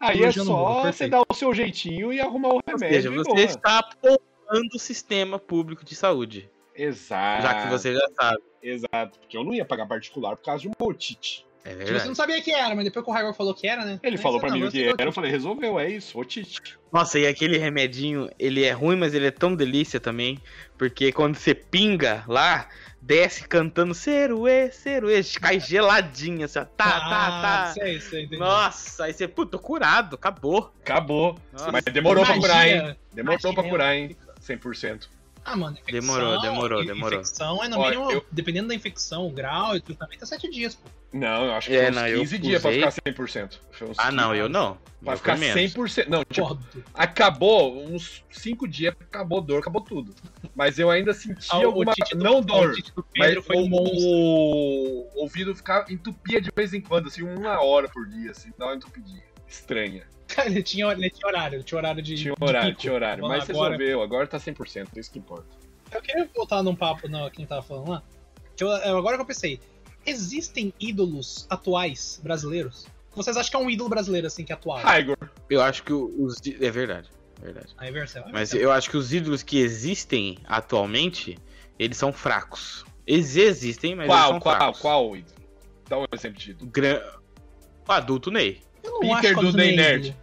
[0.00, 2.96] Aí é só você dar o seu jeitinho e arrumar o ou remédio.
[2.96, 3.40] seja, e você boa.
[3.42, 6.50] está poupando o sistema público de saúde.
[6.74, 7.42] Exato.
[7.42, 8.42] Já que você já sabe.
[8.62, 9.18] Exato.
[9.18, 11.46] Porque eu não ia pagar particular por causa de uma otite.
[11.62, 12.00] É Tipo, verdade.
[12.02, 14.00] você não sabia que era, mas depois que o Raigor falou que era, né?
[14.02, 16.18] Ele Aí falou pra não, mim o que falou era, eu falei, resolveu, é isso,
[16.18, 16.78] otite.
[16.90, 20.38] Nossa, e aquele remedinho, ele é ruim, mas ele é tão delícia também.
[20.78, 22.66] Porque quando você pinga lá,
[23.02, 27.72] desce cantando Ceruê, Ceruê, cai geladinha, assim, ó, tá, Ah, tá, tá.
[27.74, 28.38] Sei, sei, entendi.
[28.40, 30.72] Nossa, aí você, puta, tô curado, acabou.
[30.80, 31.38] Acabou.
[31.52, 31.70] Nossa.
[31.70, 32.48] Mas demorou pra Magia.
[32.48, 32.96] curar, hein?
[33.12, 33.52] Demorou Magia.
[33.60, 34.16] pra curar, hein?
[34.40, 35.08] 100%.
[35.44, 37.20] Ah, mano, infecção, Demorou, demorou, demorou.
[37.20, 40.26] Infecção é no Olha, mínimo, eu- dependendo da infecção, o grau e o tratamento é
[40.26, 40.88] 7 dias, pô.
[41.12, 43.60] Não, eu acho que É, foi uns não, eu 15 dias pra usei- ficar 100%.
[43.72, 44.78] Foi uns Ah, não, 15 eu não.
[45.02, 45.72] Pra Eu ficar fui menos.
[45.72, 46.08] 100%.
[46.10, 46.60] Não, tipo, Porra,
[46.94, 50.14] acabou, uns 5 dias, acabou dor, acabou tudo.
[50.54, 51.92] Mas eu ainda senti Ah, alguma.
[51.94, 52.74] Do- Não o dor.
[53.16, 57.88] Mas foi o, um o ouvido ficava entupia de vez em quando, assim, uma hora
[57.88, 59.22] por dia, assim, dá uma entupidinha.
[59.50, 60.04] Estranha.
[60.28, 62.14] Cara, ele tinha, ele tinha horário, ele tinha horário de.
[62.14, 62.80] Tinha de horário, pico.
[62.80, 63.26] tinha horário.
[63.26, 65.46] Mas agora- resolveu, agora tá 100%, é isso que importa.
[65.92, 68.02] Eu queria voltar num papo, não, quem tava falando lá.
[68.58, 69.58] Eu- agora que eu pensei,
[70.06, 72.86] existem ídolos atuais brasileiros?
[73.12, 74.78] Vocês acham que é um ídolo brasileiro, assim, que é atual?
[74.78, 75.16] Raigor.
[75.48, 76.36] Eu acho que os.
[76.60, 77.10] É verdade.
[77.42, 77.74] Verdade.
[77.78, 78.24] Aí, Vercel.
[78.30, 81.36] Mas eu acho que os ídolos que existem atualmente,
[81.78, 82.84] eles são fracos.
[83.06, 84.80] Eles existem, mas eles Qual, são qual, fracos.
[84.80, 85.34] qual, ídolo?
[85.88, 86.70] Dá um exemplo de ídolo.
[86.70, 87.00] Gran...
[87.88, 88.60] O adulto Ney.
[88.82, 90.16] Eu não Peter do Ney é Nerd.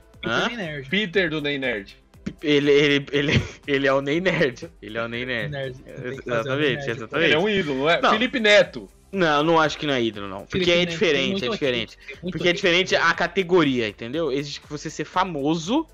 [0.89, 1.29] Peter Nerd.
[1.29, 1.97] Do Ney Nerd.
[2.41, 4.69] Ele, ele, ele, ele é o Ney Nerd.
[4.81, 5.51] Ele é o Ney Nerd.
[5.51, 5.75] Nerd.
[5.87, 6.91] Exatamente, Nerd.
[6.91, 7.25] exatamente.
[7.25, 8.01] Ele é um ídolo, não é?
[8.01, 8.09] Não.
[8.11, 8.89] Felipe Neto.
[9.11, 10.39] Não, não acho que não é ídolo, não.
[10.45, 11.97] Porque Felipe é Neto tem diferente, é diferente.
[12.21, 14.31] Porque é diferente a categoria, entendeu?
[14.31, 15.87] Existe que você ser famoso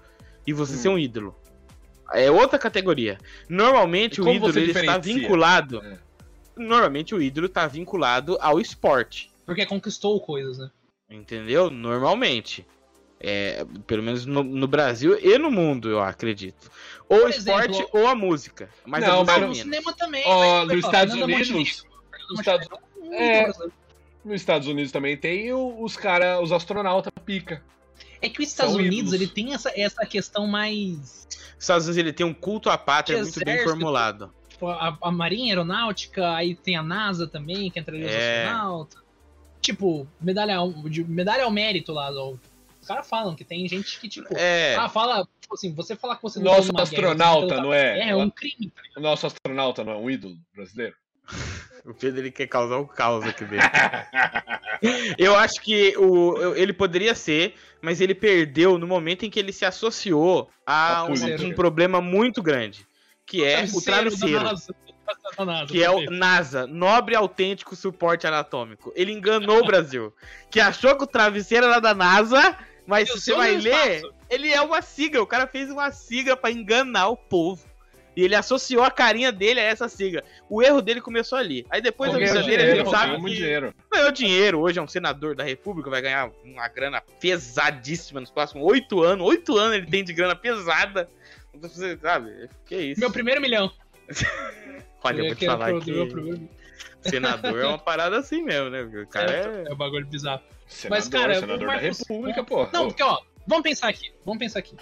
[0.48, 0.78] e você Hum.
[0.78, 1.36] ser um ídolo.
[2.12, 3.18] É outra categoria.
[3.48, 5.82] Normalmente o ídolo ele está vinculado.
[5.84, 5.98] É.
[6.56, 9.32] Normalmente o ídolo está vinculado ao esporte.
[9.46, 10.70] Porque conquistou coisas, né?
[11.14, 11.70] Entendeu?
[11.70, 12.66] Normalmente.
[13.26, 16.70] É, pelo menos no, no Brasil e no mundo, eu acredito.
[17.08, 18.70] Ou o Por esporte exemplo- ou a música.
[18.86, 19.58] Mas Não, a música mas No menos.
[19.60, 20.24] cinema também.
[20.26, 21.50] Ó, mas, nos Estados Unidos.
[21.52, 21.84] Montenegro.
[22.30, 22.68] Nos Estados-
[23.12, 23.54] é É.
[24.26, 27.64] Nos Estados Unidos também tem o- os cara, os astronautas pica.
[28.22, 29.14] É que os Estados São Unidos ídolos.
[29.14, 31.28] ele tem essa, essa questão mais.
[31.58, 34.34] Os Estados Unidos ele tem um culto à pátria muito bem formulado.
[34.50, 38.46] Tipo, a, a Marinha Aeronáutica, aí tem a NASA também, que entra ali os É.
[38.46, 39.03] astronautas.
[39.64, 42.12] Tipo, medalha, ao- de, medalha ao mérito lá.
[42.12, 42.36] ó.
[42.82, 44.36] Os caras falam que tem gente que, tipo.
[44.38, 44.76] É.
[44.76, 45.26] Ah, fala.
[45.40, 48.00] Tipo assim, você falar que você lutou Nosso guerra, astronauta, você lutou não é?
[48.00, 48.82] É, é um crime, tá?
[48.98, 50.94] O nosso astronauta não é um ídolo brasileiro?
[51.86, 53.62] O Pedro ele quer causar o caos aqui dele.
[55.18, 59.52] Eu acho que o, ele poderia ser, mas ele perdeu no momento em que ele
[59.52, 61.14] se associou a A um,
[61.48, 62.88] um problema muito grande,
[63.26, 64.50] que é o da travesseiro.
[65.46, 66.10] NASA, Que é o.
[66.10, 68.92] NASA, Nobre Autêntico Suporte Anatômico.
[68.96, 70.14] Ele enganou o Brasil.
[70.50, 74.14] Que achou que o travesseiro era da NASA, mas se você vai ler, espaço.
[74.30, 75.22] ele é uma sigla.
[75.22, 77.64] O cara fez uma sigla pra enganar o povo.
[78.16, 80.24] E ele associou a carinha dele a essa sigla.
[80.48, 81.66] O erro dele começou ali.
[81.68, 83.74] Aí depois da Ganhou vida dele, a dinheiro, gente sabe ganhou muito que dinheiro.
[83.92, 84.60] ganhou dinheiro.
[84.60, 89.26] Hoje é um senador da República, vai ganhar uma grana pesadíssima nos próximos oito anos.
[89.28, 91.10] Oito anos ele tem de grana pesada.
[91.56, 92.50] Você sabe?
[92.68, 93.00] Que isso?
[93.00, 93.72] Meu primeiro milhão.
[95.04, 96.50] Olha, eu vou te Que era falar que
[97.02, 98.82] senador é uma parada assim mesmo, né?
[98.84, 99.70] O cara é...
[99.70, 100.42] É um bagulho bizarro.
[100.68, 102.68] Senador, Mas, cara, senador o da República, pô.
[102.72, 104.12] Não, porque, ó, vamos pensar aqui.
[104.26, 104.78] Vamos pensar aqui.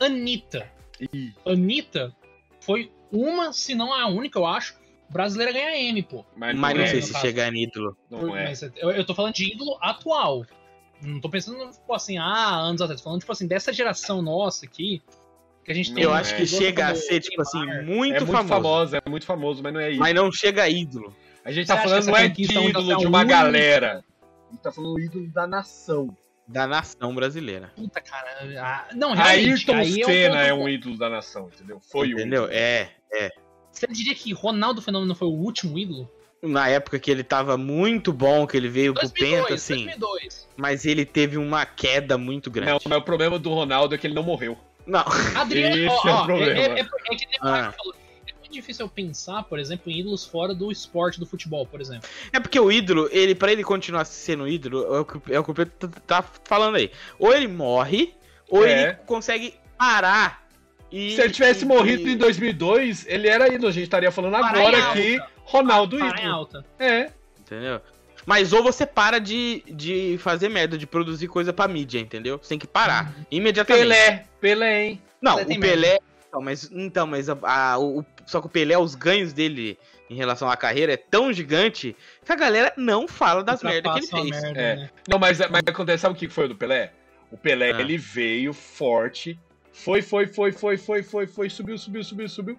[0.00, 0.70] Anitta.
[1.12, 2.14] ih, Anitta
[2.60, 4.74] foi uma, se não a única, eu acho,
[5.10, 6.24] brasileira a ganhar M, pô.
[6.36, 7.24] Mas, Mas não é, sei se caso.
[7.24, 7.96] chegar em ídolo.
[8.10, 8.52] Não é.
[8.76, 10.46] Eu, eu tô falando de ídolo atual.
[11.02, 13.00] Não tô pensando, tipo assim, ah, anos atrás.
[13.00, 15.02] Tô falando, tipo assim, dessa geração nossa aqui.
[15.64, 16.02] Que a gente tem.
[16.02, 16.36] Eu Não acho é.
[16.38, 18.48] que chega a ser, tipo assim, muito, É muito famoso.
[18.48, 20.00] famoso, é muito famoso, mas não é isso.
[20.00, 21.14] Mas não chega a ídolo.
[21.44, 24.04] A gente Você tá falando que não é ídolo é de a uma galera.
[24.48, 26.16] A gente tá falando ídolo da nação.
[26.46, 27.72] Da nação brasileira.
[27.76, 28.26] Puta, cara.
[28.60, 29.48] ah, não, realmente.
[29.50, 30.70] Ayrton aí Senna é é um um ponto.
[30.70, 31.78] ídolo da nação, entendeu?
[31.80, 32.18] Foi um.
[32.18, 32.44] Entendeu?
[32.44, 32.52] ídolo.
[32.52, 32.88] É.
[33.70, 36.10] Você diria que Ronaldo Fenômeno foi o último ídolo?
[36.42, 39.84] Na época que ele tava muito bom, que ele veio pro 2002, Penta, assim.
[39.86, 40.48] 2002.
[40.56, 42.72] Mas ele teve uma queda muito grande.
[42.72, 44.58] Não, mas o problema do Ronaldo é que ele não morreu.
[44.90, 45.04] Não.
[45.40, 46.60] Adriano, Esse ó, é o ó, problema.
[46.60, 47.72] É, é, é que nem Ah.
[47.76, 47.94] Falou.
[48.26, 51.80] É muito difícil eu pensar, por exemplo, em ídolos fora do esporte do futebol, por
[51.80, 52.08] exemplo.
[52.32, 55.44] É porque o ídolo, ele para ele continuar sendo ídolo, é o que, é o
[55.44, 55.72] que o Pedro
[56.06, 56.90] tá- falando aí.
[57.18, 58.12] Ou ele morre,
[58.48, 58.82] ou É.
[58.82, 60.44] ele consegue parar.
[60.90, 63.68] E, Se ele tivesse e- morrido e- em 2002, ele era ídolo.
[63.68, 66.34] A gente estaria falando Parar agora em aqui, Ronaldo Parar em ídolo.
[66.34, 66.64] alta.
[66.80, 67.10] É.
[67.38, 67.80] Entendeu?
[68.26, 72.38] Mas ou você para de, de fazer merda, de produzir coisa pra mídia, entendeu?
[72.38, 73.12] Você tem que parar.
[73.30, 73.82] Imediatamente.
[73.82, 75.02] Pelé, Pelé, hein?
[75.20, 75.98] Não, Pelé o Pelé.
[76.28, 79.76] Então, mas, então, mas a, a- o, só que o Pelé, os ganhos dele
[80.08, 84.16] em relação à carreira é tão gigante que a galera não fala das merdas que
[84.16, 84.42] ele fez.
[84.42, 84.76] merda, É.
[84.76, 84.90] né?
[85.08, 86.92] Não, mas, mas acontece, sabe o que foi o do Pelé?
[87.32, 87.80] O Pelé, Ah.
[87.80, 89.38] ele veio forte,
[89.72, 92.58] foi, foi, foi, foi, foi, foi, foi, subiu, subiu, subiu, subiu.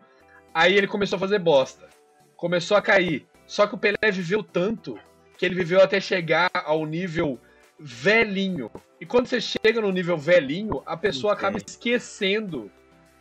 [0.53, 1.87] Aí ele começou a fazer bosta.
[2.35, 3.25] Começou a cair.
[3.45, 4.97] Só que o Pelé viveu tanto
[5.41, 7.39] que ele viveu até chegar ao nível
[7.79, 8.69] velhinho.
[8.99, 11.67] E quando você chega no nível velhinho, a pessoa acaba Entendo.
[11.67, 12.71] esquecendo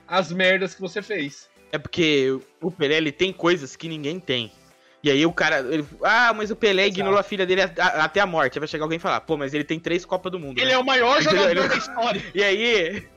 [0.06, 1.48] as merdas que você fez.
[1.72, 4.52] É porque o Pelé ele tem coisas que ninguém tem.
[5.02, 6.98] E aí o cara, ele, ah, mas o Pelé Exato.
[6.98, 8.58] ignorou a filha dele a- a- até a morte.
[8.58, 10.58] Aí vai chegar alguém e falar, pô, mas ele tem três Copas do Mundo.
[10.58, 10.72] Ele né?
[10.74, 12.22] é o maior jogador Ele- da história.
[12.34, 13.08] E aí,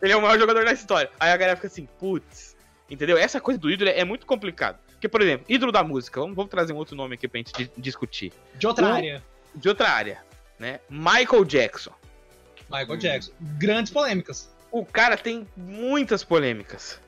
[0.00, 1.10] ele é o maior jogador da história.
[1.18, 2.56] Aí a galera fica assim, putz,
[2.88, 3.18] Entendeu?
[3.18, 4.78] Essa coisa do ídolo é muito complicado.
[4.98, 7.52] Porque, por exemplo, ídolo da música, vamos, vamos trazer um outro nome aqui pra gente
[7.52, 8.32] di- discutir.
[8.56, 9.22] De outra área.
[9.54, 10.20] De outra área,
[10.58, 10.80] né?
[10.90, 11.92] Michael Jackson.
[12.68, 12.96] Michael Hum.
[12.98, 13.32] Jackson.
[13.40, 14.52] Grandes polêmicas.
[14.72, 17.00] O cara tem muitas polêmicas.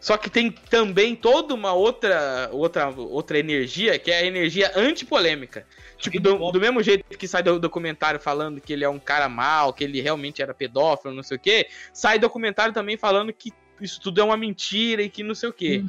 [0.00, 5.66] Só que tem também toda uma outra outra, outra energia, que é a energia antipolêmica.
[5.98, 9.28] Tipo, do, do mesmo jeito que sai do documentário falando que ele é um cara
[9.28, 13.52] mau, que ele realmente era pedófilo, não sei o quê, sai documentário também falando que
[13.80, 15.84] isso tudo é uma mentira e que não sei o quê.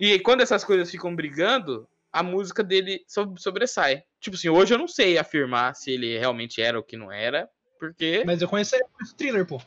[0.00, 4.02] E quando essas coisas ficam brigando, a música dele so- sobressai.
[4.18, 7.48] Tipo assim, hoje eu não sei afirmar se ele realmente era ou que não era,
[7.78, 8.22] porque.
[8.24, 9.60] Mas eu conheço ele o thriller, pô.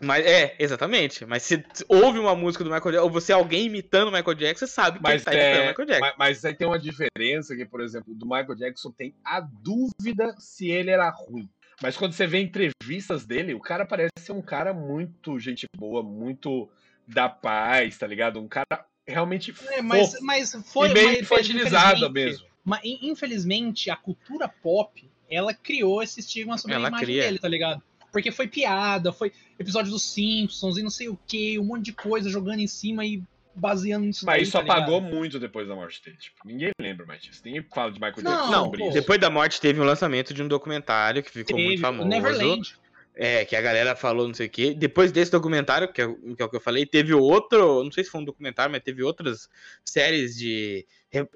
[0.00, 1.26] Mas é, exatamente.
[1.26, 4.34] Mas se ouve uma música do Michael Jackson, ou você é alguém imitando o Michael
[4.34, 6.00] Jackson, você sabe que Mas, ele tá imitando o é, Michael Jackson.
[6.00, 10.34] mas, mas aí tem uma diferença que, por exemplo, do Michael Jackson tem a dúvida
[10.38, 11.48] se ele era ruim.
[11.82, 16.02] Mas quando você vê entrevistas dele, o cara parece ser um cara muito gente boa,
[16.02, 16.70] muito
[17.06, 18.40] da paz, tá ligado?
[18.40, 22.46] Um cara realmente É, mas, fofo mas foi e meio mas, infelizmente- mesmo.
[22.64, 27.22] Mas in- infelizmente a cultura pop, ela criou esse estigma sobre Ela a imagem cria.
[27.24, 27.82] dele, tá ligado?
[28.12, 31.92] Porque foi piada, foi episódio dos Simpsons e não sei o que, um monte de
[31.92, 33.22] coisa jogando em cima e
[33.54, 34.26] baseando nisso.
[34.26, 34.78] Mas daí, isso tá ligado?
[34.78, 36.16] apagou muito depois da morte dele.
[36.18, 37.40] Tipo, ninguém lembra mais disso.
[37.44, 38.84] Ninguém fala de Michael Não, Jackson Não, sobre pô.
[38.86, 38.94] isso.
[38.94, 42.08] depois da morte teve um lançamento de um documentário que ficou Teve, muito famoso.
[42.08, 42.74] Neverland.
[43.22, 44.72] É, que a galera falou não sei o quê.
[44.72, 47.92] Depois desse documentário, que é, o- que é o que eu falei, teve outro, não
[47.92, 49.46] sei se foi um documentário, mas teve outras
[49.84, 50.86] séries de,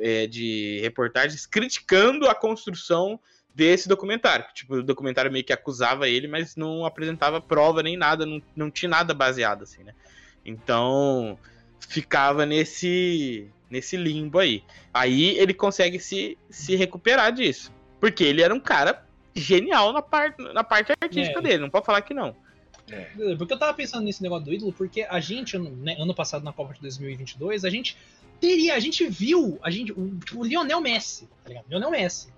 [0.00, 3.20] é, de reportagens criticando a construção
[3.54, 4.46] desse documentário.
[4.54, 8.70] Tipo, o documentário meio que acusava ele, mas não apresentava prova nem nada, não, não
[8.70, 9.92] tinha nada baseado, assim, né?
[10.42, 11.38] Então,
[11.78, 14.64] ficava nesse, nesse limbo aí.
[14.92, 17.70] Aí ele consegue se, se recuperar disso.
[18.00, 19.03] Porque ele era um cara
[19.34, 21.42] genial na, parte na parte artística É.
[21.42, 22.34] dele, não pode falar que não.
[22.90, 23.34] É.
[23.36, 26.52] Porque eu tava pensando nesse negócio do ídolo, porque a gente, né, ano passado na
[26.52, 27.96] Copa de 2022, a gente
[28.40, 31.64] teria, a gente viu, a gente, o, tipo, o Lionel Messi, tá ligado?
[31.68, 32.28] Lionel Messi.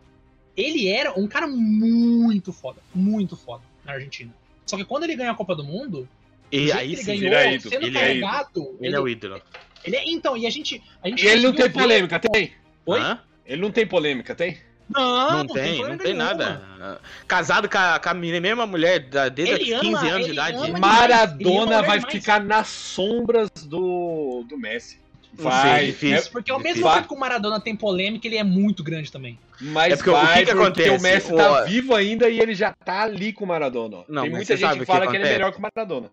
[0.56, 4.32] Ele era um cara muito foda, muito foda na Argentina.
[4.64, 6.08] Só que quando ele ganhou a Copa do Mundo,
[6.50, 9.42] E aí ele sim, ganhou, vira ídolo, sendo ele é carregado, ele é o ídolo.
[9.84, 12.52] ele é- então, e a gente, a gente E ele não tem polêmica, tem?
[12.86, 13.00] Oi?
[13.00, 13.20] Hã?
[13.44, 14.58] Ele não tem polêmica, tem?
[14.88, 16.34] Não, Não, tem, não tem nenhuma.
[16.34, 17.00] nada.
[17.26, 20.32] Casado com a, com a mesma mulher da- desde Ele os 15 ama- anos de
[20.32, 20.72] idade.
[20.80, 22.12] Maradona vai demais.
[22.14, 25.00] ficar nas sombras do, do Messi.
[25.34, 26.16] Vai, sei, difícil.
[26.16, 29.38] é- Porque ao mesmo tempo que o Maradona tem polêmica, ele é muito grande também.
[29.60, 30.96] mas É porque o vai, que que porque acontece?
[30.96, 34.04] o Messi tá O- vivo ainda e ele já tá ali com o Maradona.
[34.08, 35.34] Não, Tem muita você gente sabe que o que fala que ele é acontece?
[35.38, 36.10] melhor que o Maradona.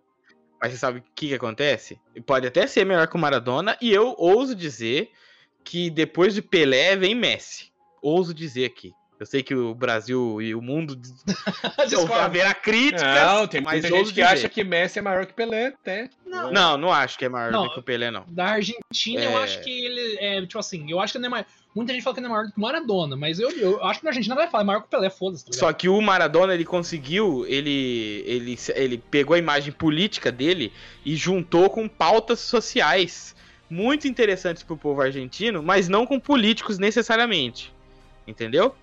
[0.61, 1.99] Mas você sabe o que, que acontece?
[2.25, 5.11] Pode até ser melhor que o Maradona, e eu ouso dizer
[5.63, 7.71] que depois de Pelé vem Messi.
[8.03, 8.91] Ouso dizer aqui.
[9.19, 10.99] Eu sei que o Brasil e o mundo
[12.19, 14.23] haverá críticas, Não, tem mas muita gente que dizer.
[14.23, 16.09] acha que Messi é maior que Pelé, até.
[16.25, 17.63] Não, Não, não acho que é maior Não.
[17.63, 18.25] do que o Pelé, não.
[18.27, 19.43] Da Argentina, eu É.
[19.43, 21.45] acho que ele é, tipo assim, eu acho que ele não é maior.
[21.75, 23.99] Muita gente fala que ele é maior do que o Maradona, mas eu, eu acho
[23.99, 25.45] que na Argentina vai falar, é maior que o Pelé, foda-se.
[25.45, 25.53] tá?
[25.53, 30.73] Só que o Maradona, ele conseguiu, ele, ele, ele pegou a imagem política dele
[31.05, 33.33] e juntou com pautas sociais
[33.69, 37.72] muito interessantes pro povo argentino, mas não com políticos necessariamente.
[38.27, 38.75] Entendeu?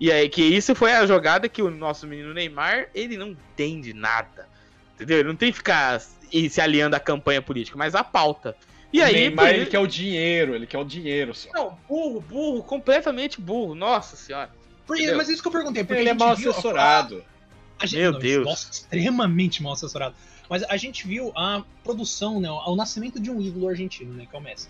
[0.00, 3.92] E aí que isso foi a jogada que o nosso menino Neymar, ele não entende
[3.92, 4.48] nada.
[4.94, 5.18] Entendeu?
[5.18, 8.54] Ele não tem que ficar se se aliando à campanha política, mas à pauta.
[8.92, 11.50] E o aí, Neymar, por ele isso- quer o dinheiro, ele quer o dinheiro só.
[11.52, 13.74] não, burro, burro, completamente burro.
[13.74, 14.50] Nossa senhora.
[14.86, 17.24] Porque- mas isso que eu perguntei, porque Ele é mal viu a- assessorado.
[17.78, 18.46] a gente- Meu não, Deus.
[18.46, 20.14] Nossa, extremamente mal assessorado.
[20.48, 24.34] Mas a gente viu a produção, né, o nascimento de um ídolo argentino, né, que
[24.34, 24.68] é o Messi.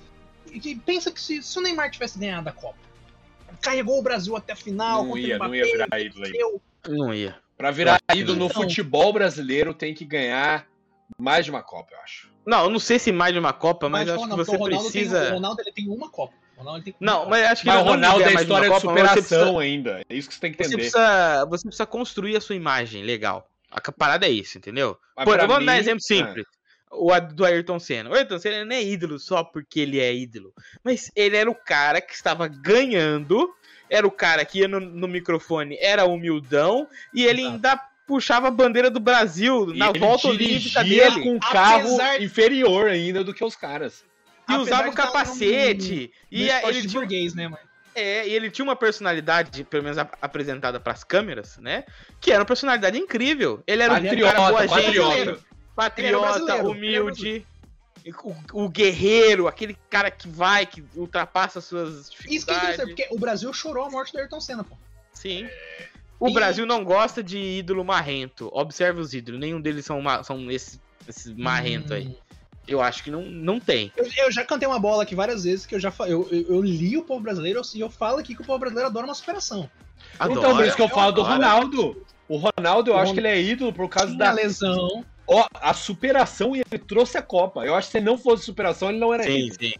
[0.52, 2.78] E que pensa que se, se o Neymar tivesse ganhado a Copa,
[3.60, 6.32] carregou o Brasil até a final, Não ia, o não ia virar ídolo aí.
[6.88, 7.36] Não ia.
[7.56, 8.16] Pra virar Então.
[8.20, 10.66] ídolo no futebol brasileiro tem que ganhar
[11.18, 12.30] mais de uma Copa, eu acho.
[12.46, 14.56] Não, eu não sei se mais de uma Copa, mas, eu acho não, que você
[14.56, 15.20] o Ronaldo precisa.
[15.20, 16.34] Tem, o Ronaldo ele tem uma Copa.
[16.56, 17.30] O Ronaldo ele tem uma Não, Copa.
[17.30, 19.02] mas acho que Mas o Ronaldo é a mais de uma história de Copa, mas
[19.02, 20.02] você superação precisa- ainda.
[20.08, 20.76] É isso que você tem que Você entender.
[20.90, 23.46] precisa, você precisa construir a sua imagem legal.
[23.70, 24.96] A parada é isso, entendeu?
[25.16, 26.46] Mas Por, pra vamos dar um mim- exemplo simples.
[26.90, 28.10] O do Ayrton Senna.
[28.10, 30.52] O Ayrton Senna não é ídolo só porque ele é ídolo.
[30.82, 33.52] Mas ele era o cara que estava ganhando,
[33.90, 37.54] era o cara que ia no, no microfone, era humildão, e ele Exato.
[37.54, 41.20] ainda puxava a bandeira do Brasil E na ele volta olímpica dele.
[41.22, 44.02] com um carro inferior ainda do que os caras.
[44.48, 46.10] E Apesar usava o capacete.
[46.32, 47.68] No E ele de tinha burguês, né, mano?
[47.94, 51.84] É, e ele tinha uma personalidade, pelo menos ap- apresentada pras câmeras, né?
[52.20, 53.62] Que era uma personalidade incrível.
[53.66, 55.38] Ele era um cara boa gente, patriota.
[55.78, 57.46] Patriota, humilde,
[58.52, 62.94] o, o guerreiro, aquele cara que vai, que ultrapassa suas Isso que é interessante, dificuldades.
[62.96, 64.76] porque o Brasil chorou a morte do Ayrton Senna, pô.
[65.12, 65.48] Sim.
[66.18, 68.50] O E- Brasil não gosta de ídolo marrento.
[68.52, 72.06] Observe os ídolos, nenhum deles são, são esse, esse marrento aí.
[72.08, 72.16] Hum,
[72.66, 73.92] Eu acho que não, não tem.
[73.96, 76.60] Eu, eu já cantei uma bola aqui várias vezes que eu já eu, eu, eu
[76.60, 79.70] li o povo brasileiro e eu, falo aqui que o povo brasileiro adora uma superação.
[80.18, 81.34] Adoro, então, por isso que eu eu falo do adoro.
[81.36, 82.06] Ronaldo.
[82.28, 85.04] O Ronaldo, eu O acho que ele é ídolo por causa Tinha da lesão.
[85.28, 87.64] Ó, a superação e ele trouxe a Copa.
[87.64, 89.58] Eu acho que se não fosse superação, ele não era Sim, ídolo.
[89.60, 89.72] sim.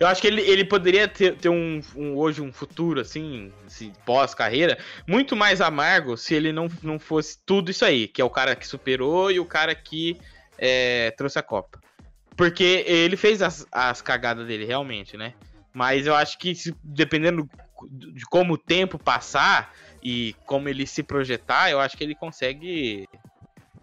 [0.00, 3.92] Eu acho que ele, ele poderia ter, ter um, um- hoje um futuro, assim, assim,
[4.04, 8.30] pós-carreira, muito mais amargo se ele não, não fosse tudo isso aí, que é o
[8.30, 10.18] cara que superou e o cara que
[10.58, 11.78] é, trouxe a Copa.
[12.36, 15.34] Porque ele fez as, as cagadas dele, realmente, né?
[15.72, 17.48] Mas eu acho que, se- dependendo
[17.90, 23.06] de como o tempo passar e como ele se projetar, eu acho que ele consegue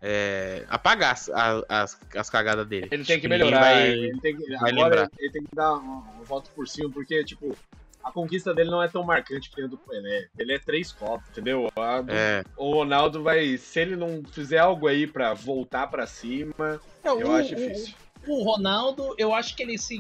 [0.02, 1.30] é, apagar as,
[1.70, 2.88] as, as cagadas dele.
[2.92, 3.60] Ele tem que melhorar.
[3.60, 5.12] vai- ele tem que, vai agora lembrar.
[5.18, 7.58] ele tem que dar um, um voto por cima, porque, tipo,
[8.04, 10.28] a conquista dele não é tão marcante que a do Pelé.
[10.38, 11.68] Ele é três copas, entendeu?
[11.76, 12.44] A É.
[12.56, 17.28] O Ronaldo vai, se ele não fizer algo aí pra voltar pra cima, Não, eu
[17.30, 17.94] o, acho o- difícil.
[18.28, 19.98] O, Ronaldo, eu acho que ele se.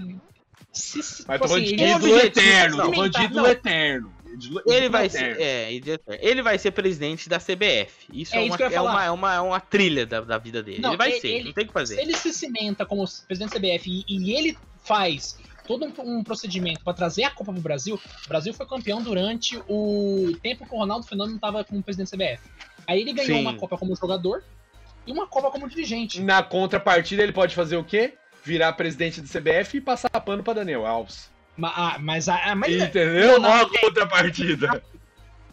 [0.71, 2.15] se, se Mas tipo tô falando de assim, ele- ídolo
[3.05, 5.35] objetivo, eterno, de Ele vai eterno.
[5.35, 5.73] ser, é,
[6.21, 8.07] ele vai ser presidente da CBF.
[8.11, 10.61] Isso É é, isso uma, é, uma, é, uma, é uma trilha da, da vida
[10.63, 10.79] dele.
[10.79, 12.01] Não, ele vai ele- ser, ele- não tem o que Se fazer.
[12.01, 15.37] ele se cimenta como presidente da CBF e, e ele faz
[15.67, 19.61] todo um, um procedimento para trazer a Copa pro Brasil, o Brasil foi campeão durante
[19.67, 22.41] o tempo que o Ronaldo Fenômeno estava como presidente da CBF.
[22.87, 23.41] Aí ele ganhou Sim.
[23.41, 24.43] uma Copa como jogador
[25.05, 26.21] e uma Copa como dirigente.
[26.21, 28.13] Na contrapartida, ele pode fazer o quê?
[28.45, 31.29] Virar presidente do CBF e passar pano pra Daniel Alves.
[31.57, 33.33] Ma- ah, mas a, mas Entendeu?
[33.33, 34.67] Ronaldo- Olha a contrapartida.
[34.75, 34.97] o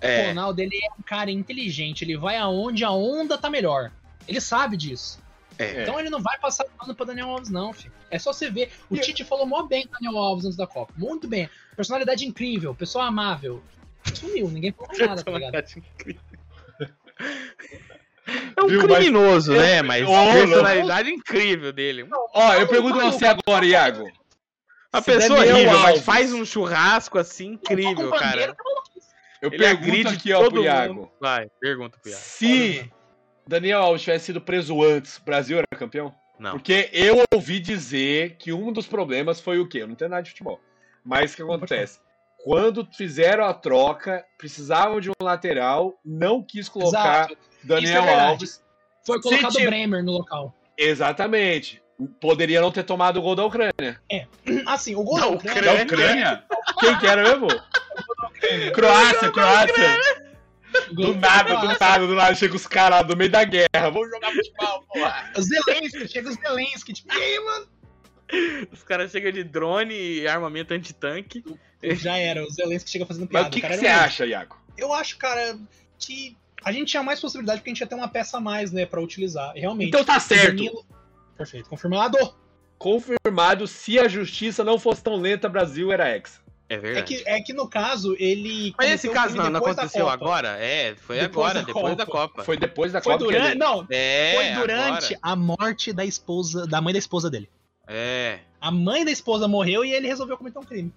[0.01, 3.91] É, Ronaldo ele é um cara inteligente, ele vai aonde a onda tá melhor.
[4.29, 5.19] Ele sabe disso.
[5.59, 5.83] é.
[5.83, 7.93] Então ele não vai passar pano pra Daniel Alves, não, filho.
[8.11, 8.71] É só você ver.
[8.91, 10.93] O E- Tite falou mó bem do Daniel Alves antes da Copa.
[10.97, 11.49] Muito bem.
[11.77, 13.63] Personalidade incrível, pessoa amável.
[14.15, 15.65] Sumiu, ninguém falou mais nada, tá ligado?
[18.57, 19.83] É um Viu, mas- criminoso, né?
[19.83, 22.07] Mas Ô, personalidade incrível dele.
[22.33, 24.11] Ó, eu pergunto a você agora, Iago.
[24.95, 28.55] Uma Se pessoa Daniel horrível, mas faz um churrasco assim incrível, Com bandeira, cara.
[28.55, 28.65] tá.
[29.43, 31.13] Eu Ele pergunto aqui, ó, pro Iago.
[31.21, 32.23] Vai, pergunta pro Iago.
[32.23, 32.91] Se
[33.47, 36.15] Daniel Alves tivesse sido preso antes, o Brasil era campeão?
[36.39, 36.53] Não.
[36.53, 39.83] Porque eu ouvi dizer que um dos problemas foi o quê?
[39.83, 40.61] Eu não entendo nada de futebol.
[41.05, 41.99] Mas o que acontece?
[42.45, 47.39] Quando fizeram a troca, precisavam de um lateral, não quis colocar Exato.
[47.65, 48.21] Daniel Isso é.
[48.21, 48.65] Alves.
[49.05, 50.55] Foi colocado o Bremer no local.
[50.79, 51.83] Exatamente.
[52.21, 54.01] Poderia não ter tomado o gol da Ucrânia.
[54.67, 55.63] Assim, o gol Da da Ucrânia.
[55.63, 56.45] Da Ucrânia?
[56.81, 57.49] Quem que era mesmo?
[58.73, 59.99] Croácia, Croácia.
[60.93, 62.35] Do nada, do nada, do nada.
[62.35, 63.91] Chega os caras lá do meio da guerra.
[63.91, 65.31] Vamos jogar futebol, porra.
[65.41, 67.67] Zelensky, chega o Zelensky, tipo, e aí, mano?
[68.73, 71.45] Os caras chegam de drone e armamento antitanque.
[71.83, 73.49] Já era, o Zelensky chega fazendo Mas piada.
[73.49, 74.57] o que, que cara você era um- acha, Iago?
[74.77, 75.57] Eu acho, cara,
[75.99, 78.73] que a gente tinha mais possibilidade porque a gente ia ter uma peça a mais,
[78.73, 79.53] né, pra utilizar.
[79.55, 79.89] Realmente.
[79.91, 80.57] Então tá O certo.
[80.57, 80.85] Danilo-
[81.37, 82.17] Perfeito, confirmado.
[82.79, 86.41] Confirmado, se a justiça não fosse tão lenta, Brasil era ex.
[86.69, 87.07] É É verdade.
[87.17, 88.75] que, é que no caso, ele.
[88.77, 90.57] Mas esse caso não, não aconteceu agora?
[90.59, 92.43] É, foi Depois agora, da depois da Copa.
[92.43, 93.47] Foi depois da Foi Copa durante.
[93.51, 93.55] ele...
[93.59, 95.19] Não, É, foi durante agora.
[95.23, 96.67] a morte da esposa.
[96.67, 97.49] Da mãe da esposa dele.
[97.87, 98.39] É.
[98.61, 100.93] A mãe da esposa morreu e ele resolveu cometer um crime.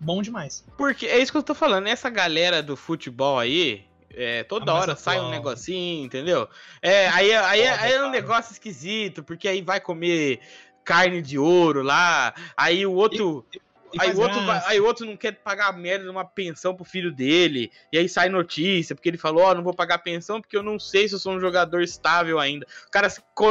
[0.00, 0.64] Bom demais.
[0.78, 4.96] Porque é isso que eu tô falando, essa galera do futebol aí, é, toda hora
[4.96, 6.48] sai um negocinho, entendeu?
[6.82, 10.40] É, aí, aí, aí é um negócio esquisito, porque aí vai comer
[10.84, 13.46] carne de ouro lá, aí o outro.
[13.92, 16.10] E Aí faz o, outro vai- aí o outro não quer pagar a merda de
[16.10, 17.72] uma pensão pro filho dele.
[17.92, 20.78] E aí sai notícia, porque ele falou, ó, não vou pagar pensão porque eu não
[20.78, 22.64] sei se eu sou um jogador estável ainda.
[22.86, 23.08] O cara,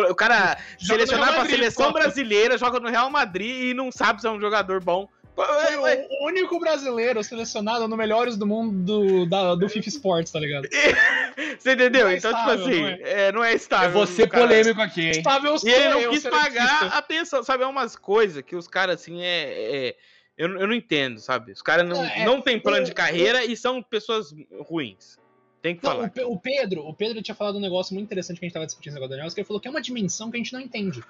[0.10, 2.00] o cara Real pra Madrid, seleção pô.
[2.00, 5.10] brasileira, joga no Real Madrid e não sabe se é um jogador bom.
[5.40, 10.40] Ué, o único brasileiro selecionado no melhores do mundo do, da, do FIFA Sports, tá
[10.40, 10.68] ligado?
[11.58, 12.06] Você entendeu?
[12.06, 13.88] Não é então, estável, tipo assim, não é, não é estável.
[13.88, 15.12] Eu vou ser o cara- polêmico aqui, hein?
[15.12, 17.44] Estável E ele não eu, quis pagar a pensão.
[17.44, 19.88] Sabe, é umas coisas que os caras, assim, é.
[19.88, 19.96] é-
[20.38, 21.52] eu, eu não entendo, sabe?
[21.52, 25.18] Os caras não, É, não têm plano o- de carreira e são pessoas ruins.
[25.62, 26.12] Tem que Não, falar.
[26.24, 28.66] o, o Pedro, o Pedro tinha falado um negócio muito interessante que a gente tava
[28.66, 31.04] discutindo agora, Daniel, que ele falou que é uma dimensão que a gente não entende.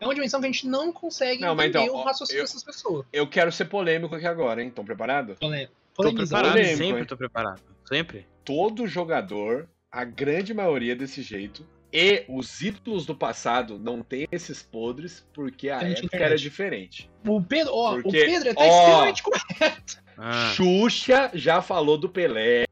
[0.00, 2.62] É uma dimensão que a gente não consegue Não, entender então, o raciocínio eu- dessas
[2.62, 3.06] pessoas.
[3.12, 4.68] Eu quero ser polêmico aqui agora, hein?
[4.68, 5.38] Estão preparados?
[5.38, 7.04] Pole- Tô preparado, polêmico, sempre hein?
[7.06, 7.62] tô preparado.
[7.86, 8.26] Sempre.
[8.44, 14.62] Todo jogador, a grande maioria desse jeito, e os ídolos do passado não tem esses
[14.62, 16.26] podres porque a Tem época internet.
[16.26, 17.10] era diferente.
[17.26, 20.06] O Pedro, ó, o Porque, Pedro tá ó, extremamente correto.
[20.18, 22.64] Ah, Xuxa já falou do Pelé,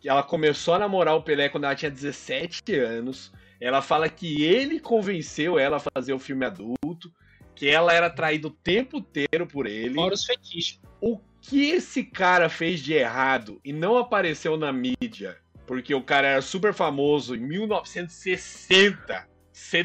[0.00, 3.32] que ela começou a namorar o Pelé quando ela tinha 17 anos.
[3.60, 7.12] Ela fala que ele convenceu ela a fazer o filme adulto,
[7.54, 9.94] que ela era traída o tempo inteiro por ele.
[9.94, 10.80] Fora os fetiches.
[11.00, 16.28] O que esse cara fez de errado e não apareceu na mídia, porque o cara
[16.28, 19.26] era super famoso em 1960, Cara,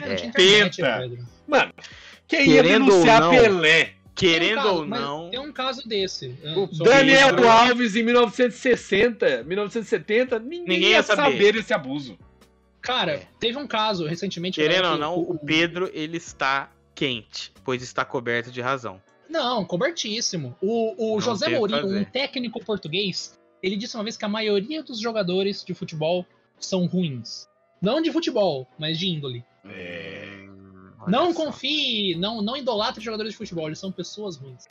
[0.07, 0.99] não tinha internet, 70.
[0.99, 1.25] Pedro.
[1.47, 1.73] Mano,
[2.27, 3.83] Quem ia Querendo denunciar ou não, Pelé?
[3.85, 5.29] Tem um Querendo caso, ou não.
[5.29, 6.35] Tem um caso desse.
[6.55, 7.47] O uh, sobre Daniel isso.
[7.47, 11.21] Alves em 1960, 1970, ninguém, Ninguém ia ia saber.
[11.21, 11.53] saber.
[11.53, 12.17] desse abuso.
[12.81, 13.27] Cara, É.
[13.39, 14.59] teve um caso recentemente.
[14.59, 19.01] Querendo cara, ou que não, o Pedro ele está quente, pois está coberto de razão.
[19.29, 20.55] Não, cobertíssimo.
[20.61, 24.29] O, o Não José o Mourinho, um técnico português, ele disse uma vez que a
[24.29, 26.25] maioria dos jogadores de futebol
[26.59, 27.47] são ruins.
[27.81, 29.43] Não de futebol, mas de índole.
[29.65, 30.37] É.
[31.07, 31.45] Não só.
[31.45, 34.67] confie, não, não idolatre jogadores de futebol, eles são pessoas ruins.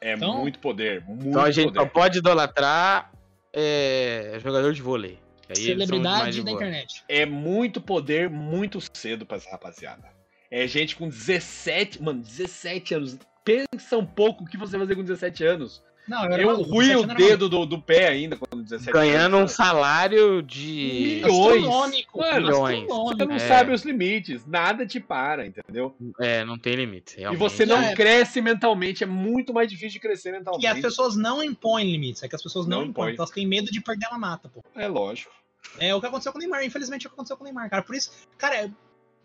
[0.00, 1.90] É Então- muito poder, muito Então a gente só poder.
[1.90, 3.12] pode idolatrar
[3.52, 5.18] é, jogador de vôlei.
[5.56, 7.04] Aí eles são os mais Celebridade de da internet.
[7.08, 10.04] É muito poder muito cedo pra essa rapaziada.
[10.50, 13.18] É gente com 17, mano, 17 anos.
[13.44, 15.82] Pensa um pouco o que você vai fazer com 17 anos.
[16.08, 19.40] Não, eu Eu ruí 17 o dedo do, do pé ainda quando 17 Ganhando um
[19.40, 19.52] anos.
[19.52, 21.20] salário de.
[21.22, 21.58] Milhões.
[21.62, 22.18] Astronômico.
[22.18, 22.86] Mano, milhões.
[22.88, 23.38] Você não É.
[23.38, 25.94] sabe os limites, nada te para, entendeu?
[26.18, 27.14] É, não tem limite.
[27.16, 27.38] E realmente.
[27.38, 27.94] você não É.
[27.94, 30.64] cresce mentalmente, é muito mais difícil de crescer mentalmente.
[30.64, 33.16] E as pessoas não impõem limites, é que as pessoas não, Não impõem, impõem.
[33.18, 34.64] elas têm medo de perder a mata, pô.
[34.74, 35.30] É lógico.
[35.78, 37.68] É o que aconteceu com o Neymar, infelizmente é o que aconteceu com o Neymar,
[37.70, 37.82] cara.
[37.82, 38.70] Por isso, cara, é,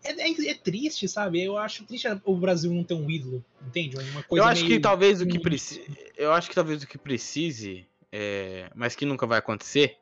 [0.04, 1.42] é- é triste, sabe?
[1.42, 3.96] Eu acho triste o Brasil não ter um ídolo, entende?
[3.96, 5.84] Uma coisa Eu acho que meio- talvez o que precise.
[6.16, 9.96] Eu acho que talvez o que precise, é, mas que nunca vai acontecer,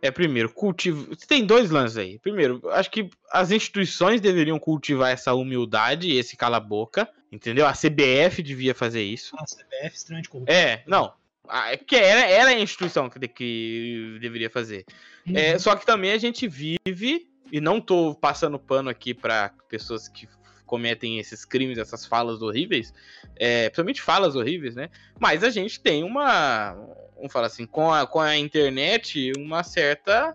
[0.00, 1.14] é primeiro, cultivo.
[1.16, 2.18] Tem dois lances aí.
[2.18, 7.08] Primeiro, eu acho que as instituições deveriam cultivar essa humildade e esse cala-boca.
[7.30, 7.66] Entendeu?
[7.66, 9.34] A CBF devia fazer isso.
[9.38, 10.52] A CBF é extremamente corrupta.
[10.52, 11.14] É, não.
[11.48, 14.84] Ah, É porque era, era a instituição que, que deveria fazer.
[15.26, 15.36] Uhum.
[15.36, 20.08] É, só que também a gente vive, e não tô passando pano aqui pra pessoas
[20.08, 20.28] que
[20.66, 22.94] cometem esses crimes, essas falas horríveis,
[23.36, 24.88] é, principalmente falas horríveis, né?
[25.20, 26.72] Mas a gente tem uma,
[27.14, 30.34] vamos falar assim, com a, com a internet, uma certa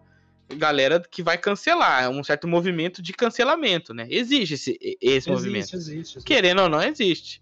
[0.56, 4.06] galera que vai cancelar, um certo movimento de cancelamento, né?
[4.10, 5.76] Existe esse, esse movimento.
[5.76, 6.24] existe, existe, existe.
[6.24, 7.42] Querendo ou não, existe.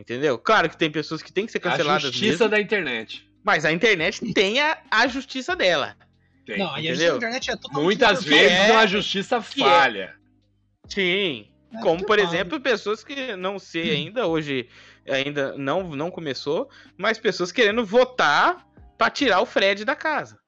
[0.00, 0.38] Entendeu?
[0.38, 3.28] Claro que tem pessoas que têm que ser A canceladas justiça mesmo, da internet.
[3.44, 5.94] mas a internet tem a, a justiça dela.
[6.46, 6.58] Tem.
[6.58, 6.94] Não, e a Entendeu?
[6.94, 10.14] justiça da internet é totalmente Muitas vezes é- a justiça que é- falha.
[10.88, 11.46] Sim.
[11.72, 12.22] É, Como, por culpado.
[12.22, 14.68] exemplo, pessoas que não sei ainda, hoje
[15.08, 18.66] ainda não, não começou, mas pessoas querendo votar
[18.98, 20.38] pra tirar o Fred da casa.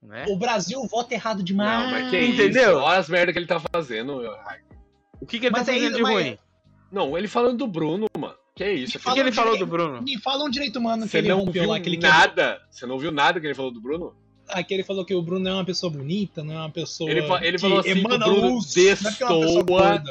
[0.00, 0.24] Né?
[0.28, 1.82] O Brasil vota errado demais.
[1.84, 2.72] Não, mas que Entendeu?
[2.74, 2.80] isso?
[2.80, 4.22] Olha as merdas que ele tá fazendo.
[5.20, 6.38] O que, que ele Mas tá é fazendo isso, de mas- ruim?
[6.92, 8.36] Não, ele falando do Bruno, mano.
[8.58, 8.98] Que isso?
[8.98, 10.02] O que, que ele falou direito- do Bruno?
[10.02, 12.12] Me fala um direito humano que Você ele não rompeu viu lá, que ele quebrou.
[12.18, 12.60] nada.
[12.70, 14.14] Você não viu nada que ele falou do Bruno?
[14.48, 16.70] Ah, que ele falou que o Bruno não é uma pessoa bonita, não é uma
[16.70, 17.10] pessoa.
[17.10, 20.10] Ele fa- ele que falou assim que o Bruno luz, não é é destoa gorda.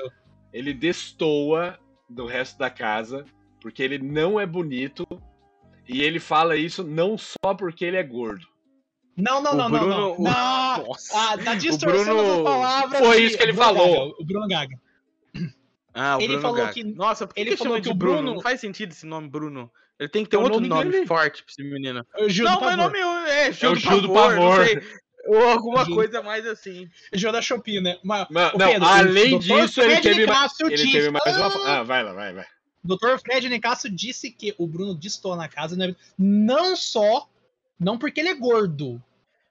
[0.53, 1.77] Ele destoa
[2.09, 3.25] do resto da casa
[3.61, 5.05] porque ele não é bonito.
[5.89, 8.45] E ele fala isso não só porque ele é gordo.
[9.15, 10.11] Não, não, O não, não, Bruno- não.
[10.13, 10.83] o- Não!
[10.87, 11.17] Nossa.
[11.33, 12.99] Ah, tá distorcendo Bruno- as palavras.
[12.99, 13.87] Foi isso que ele Bruno falou.
[14.09, 14.75] Gaga, o Bruno Gaga.
[15.93, 16.73] Ah, o Ele Bruno falou Gaga.
[16.73, 18.17] que- Nossa, por que ele que falou que de o Bruno?
[18.17, 19.71] Bruno- Não faz sentido esse nome Bruno.
[19.99, 21.07] Ele tem que ter É o outro nome dele.
[21.07, 22.05] forte pra esse menino.
[22.27, 22.77] Gil não, Pavor.
[22.77, 24.65] nome é Gil, É o do, Gil do Pavor.
[25.25, 25.95] Ou alguma Gil.
[25.95, 26.87] coisa mais assim.
[27.11, 27.97] Gil da Shopee, né?
[28.03, 29.39] Mas, Mas, não, Pedro, além Dr.
[29.39, 31.67] disso, ele Fred teve, mais, Nicásio ele disse- teve mais uma.
[31.79, 32.45] Ah, vai lá, vai, vai.
[32.83, 33.17] Dr.
[33.19, 35.93] Fred Nicasso disse que o Bruno destoa na casa, né?
[36.17, 37.27] não só,
[37.79, 39.01] não porque ele é gordo.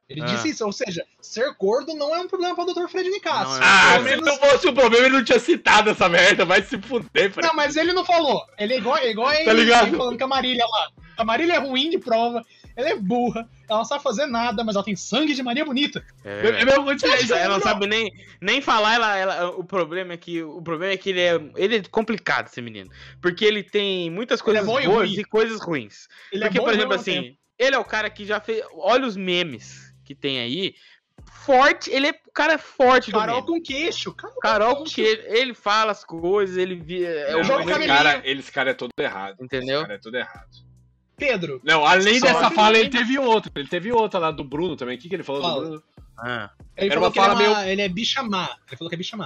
[0.09, 0.25] Ele Ah.
[0.27, 2.89] disse isso, ou seja, ser gordo não é um problema para o Dr.
[2.89, 3.61] Fred Nicasso.
[3.61, 3.65] É.
[3.65, 6.45] Ah, Pelo se menos- não fosse o problema, ele não tinha citado essa merda.
[6.45, 7.49] Vai se fuder, Fred.
[7.49, 8.41] Não, mas ele não falou.
[8.57, 9.89] Ele é igual, é igual ele, Tá ligado?
[9.89, 10.89] ele falando que a Marília lá.
[11.17, 12.45] A Marília é ruim de prova,
[12.77, 16.05] ela é burra, ela não sabe fazer nada, mas ela tem sangue de Maria Bonita.
[16.23, 16.61] É.
[16.61, 20.43] É meu Ela, ela não sabe nem, nem falar, ela, ela- o problema é que
[20.43, 22.91] o problema é que ele é, ele é complicado esse menino,
[23.21, 25.19] porque ele tem muitas coisas bom e boas ruim.
[25.21, 26.07] e coisas ruins.
[26.31, 28.63] Ele porque é bom por e exemplo assim, ele é o cara que já fez,
[28.75, 30.75] olha os memes que tem aí,
[31.45, 33.47] forte, ele é o cara é forte Carol meme.
[33.47, 34.13] com queixo.
[34.15, 37.61] Carol, Carol com que ele, ele fala as coisas, ele via, é Não, o jogo
[37.71, 39.37] esse, cara, ele- esse cara é todo errado.
[39.43, 39.79] Entendeu?
[39.79, 40.67] Esse cara é todo errado.
[41.17, 43.51] Pedro, Não, além Só dessa fala, ele teve outra.
[43.57, 44.97] Ele teve outra lá do Bruno também.
[44.97, 45.55] O que, que ele falou Fala.
[45.55, 45.83] do Bruno?
[46.19, 46.51] Ah.
[46.77, 48.51] ele Era falou uma que ele é, fala uma- ele é bicha má.
[48.69, 49.17] Ele falou que é bicha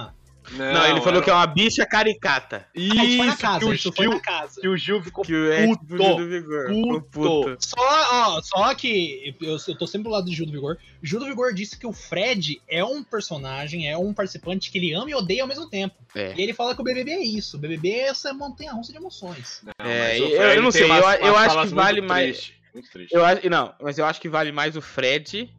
[0.51, 0.73] má.
[0.73, 2.65] Não, ele falou era- que é uma bicha caricata.
[2.75, 4.61] Ah, isso casa, que o Gil, casa.
[4.61, 6.65] que o Gil ficou Que o é puto, Gil do Vigor.
[6.67, 7.01] puto.
[7.11, 7.57] puto.
[7.59, 10.77] Só, ó, só que eu, eu tô sempre do lado do Gil do Vigor.
[11.03, 14.93] Gil do Vigor disse que o Fred é um personagem, é um participante que ele
[14.93, 15.95] ama e odeia ao mesmo tempo.
[16.15, 16.33] É.
[16.37, 17.57] E ele fala que o BBB é isso.
[17.57, 19.61] O BBB é essa montanha russa de emoções.
[19.63, 22.61] Não, É, eu- eu não sei, umas- eu- eu acho que vale muito mais- triste,
[22.73, 23.13] Muito triste.
[23.13, 25.53] Eu acho, não, mas eu acho que vale mais o Fred.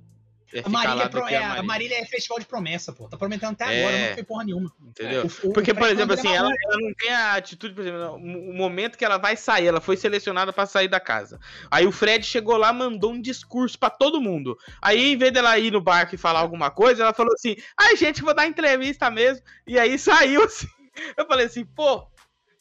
[0.55, 1.63] É A Marília, é pro- é- a a Marília.
[1.63, 3.09] Marília é festival de promessa, pô.
[3.09, 3.81] Tá prometendo até É.
[3.87, 4.73] agora, não foi porra nenhuma.
[4.87, 5.23] Entendeu?
[5.45, 7.81] O- o Porque, por exemplo, assim, ele é ela, ela não tem a atitude, por
[7.81, 11.41] exemplo, o momento que ela vai sair, ela foi selecionada pra sair da casa.
[11.71, 14.59] Aí o Fred chegou lá, mandou um discurso pra todo mundo.
[14.81, 17.97] Aí, em vez dela ir no barco e falar alguma coisa, ela falou assim: ai,
[17.97, 19.43] gente, vou dar entrevista mesmo.
[19.67, 20.69] E aí saiu assim.
[21.17, 22.07] Eu falei assim, pô,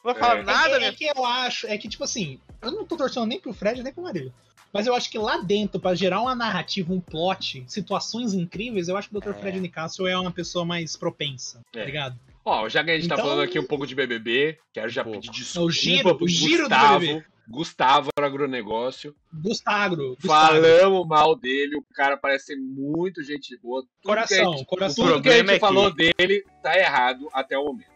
[0.02, 0.42] Não vai falar É.
[0.42, 0.86] nada, é, né?
[0.88, 3.82] é que eu acho, é que tipo assim, eu não tô torcendo nem pro Fred
[3.82, 4.32] nem pro Marília.
[4.72, 8.96] Mas eu acho que lá dentro, pra gerar uma narrativa, um plot, situações incríveis, eu
[8.96, 9.30] acho que o Dr.
[9.30, 9.34] É.
[9.34, 11.80] Fred Nicásio é uma pessoa mais propensa, É.
[11.80, 12.18] tá ligado?
[12.44, 15.04] Ó, já que a gente tá Então- falando aqui um pouco de BBB, quero já
[15.04, 15.20] Pouco.
[15.20, 17.00] pedir É desculpa o giro- pro o giro do Gustavo.
[17.00, 17.24] BBB.
[17.48, 19.14] Gustavo do agronegócio.
[19.32, 20.16] Gustagro.
[20.24, 23.82] Falamos mal dele, o cara parece ser muito gente boa.
[23.82, 25.04] Tudo Coração, gente- coração.
[25.04, 27.90] Tudo que a problema gente é que- falou dele tá errado até o momento.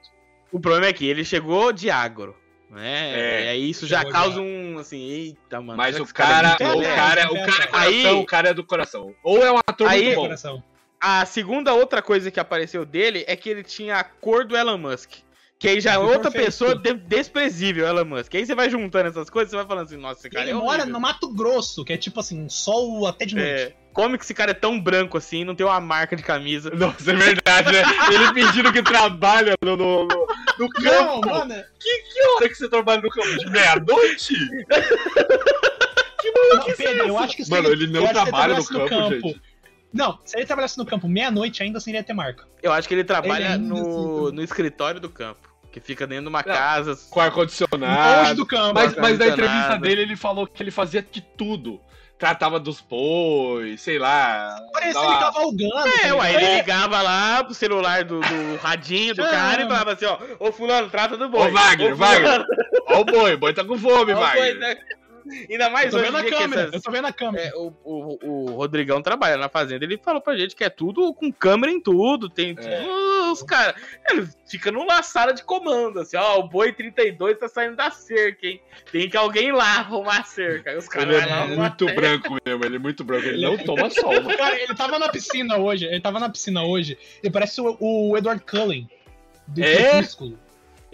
[0.52, 2.36] O problema é que ele chegou de agro.
[2.70, 3.12] Né?
[3.14, 3.44] É.
[3.44, 5.76] e aí isso já causa de um assim, eita, mano.
[5.76, 8.48] Mas o é cara, muito o cara, um o cara é coração, Aí- o cara
[8.48, 9.14] é do coração.
[9.22, 10.22] Ou é um ator Aí- muito bom.
[10.22, 10.62] Coração.
[11.00, 14.78] A segunda outra coisa que apareceu dele é que ele tinha a cor do Elon
[14.78, 15.12] Musk.
[15.58, 16.44] Que aí já é outra Perfeito.
[16.46, 18.34] pessoa de- desprezível, Elon Musk.
[18.34, 20.54] Aí você vai juntando essas coisas, você vai falando assim, nossa, esse cara Ele é
[20.54, 23.48] mora no Mato Grosso, que é tipo assim, sol até de noite.
[23.48, 26.70] É, como que esse cara é tão branco assim, não tem uma marca de camisa?
[26.70, 27.82] Nossa, é verdade, né?
[28.12, 30.26] Ele fingindo que trabalha no, no, no,
[30.58, 31.28] no Não, campo.
[31.30, 33.38] mano, Que hora que você trabalha no campo?
[33.38, 34.34] De meia-noite?
[36.54, 38.54] não, Pedro, eu acho que se Mano, ele não eu acho que se ele trabalha
[38.54, 39.42] no trabalhasse campo, gente.
[39.92, 42.44] Não, se ele trabalhasse no campo meia-noite, ainda assim ele ia ter marca.
[42.62, 45.48] Eu acho que ele trabalha Ele no, assim- no escritório do campo.
[45.72, 46.44] Que fica dentro de uma Não.
[46.54, 46.96] casa.
[47.10, 48.34] Com Longe ar-condicionado.
[48.36, 48.74] do campo.
[48.74, 51.80] Mas, mas na Não entrevista dele, ele falou que ele fazia de tudo.
[52.18, 54.56] Tratava dos bois, sei lá.
[54.72, 55.88] Parecia ele cavalgando.
[55.88, 56.42] É, tá ué, ligado?
[56.44, 59.28] ele ligava lá pro celular do, do radinho do Ah.
[59.30, 61.48] cara e falava assim, ó, ô fulano, trata do boi.
[61.48, 62.44] Ô, Wagner, Ô, Wagner.
[62.88, 64.58] Ó o boi, o boi tá com fome, ó, o boi, Wagner.
[64.58, 64.76] né?
[65.50, 67.44] Ainda Eu mais tô hoje vendo a câmera, essas- eu tô vendo a câmera.
[67.44, 71.12] É, o, o, o Rodrigão trabalha na fazenda, ele falou pra gente que é tudo
[71.14, 72.54] com câmera em tudo, tem É.
[72.54, 73.74] tudo, os caras.
[74.08, 78.46] Ele fica numa sala de comando, assim, ó, o boi 32 tá saindo da cerca,
[78.46, 78.60] hein?
[78.92, 80.70] Tem que alguém lá arrumar a cerca.
[80.70, 83.26] Aí os caras Ele lá é muito branco mesmo, ele é muito branco.
[83.26, 84.36] Ele não toma sol, mano.
[84.36, 88.16] Cara, ele tava na piscina hoje, ele tava na piscina hoje, ele parece o, o
[88.16, 88.88] Edward Cullen,
[89.48, 89.90] do É?
[89.90, 90.38] Crepúsculo.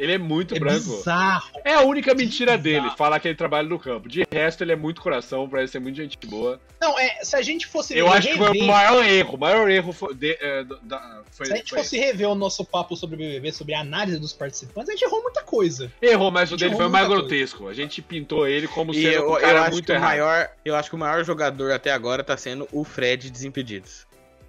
[0.03, 0.80] Ele é muito É branco.
[0.96, 1.48] bizarro.
[1.64, 2.82] É a única mentira Bizarro.
[2.86, 4.09] dele, falar que ele trabalha no campo.
[4.09, 6.61] De resto, ele é muito coração, parece ser muito gente boa.
[6.80, 9.34] Não, é, se a gente fosse Eu acho que foi o rever- maior erro.
[9.36, 10.12] O maior erro foi.
[10.12, 13.18] de- é, da- foi- Se a gente foi- fosse rever o nosso papo sobre o
[13.20, 15.92] BBB, sobre a análise dos participantes, a gente errou muita coisa.
[16.03, 17.36] Errou, mas o dele foi mais muita coisa.
[17.36, 17.68] grotesco.
[17.68, 19.94] A gente pintou ele como E sendo eu, um eu cara acho muito que o
[19.94, 20.09] errado.
[20.09, 24.05] maior, eu acho que o maior jogador até agora tá sendo o Fred Desimpedidos.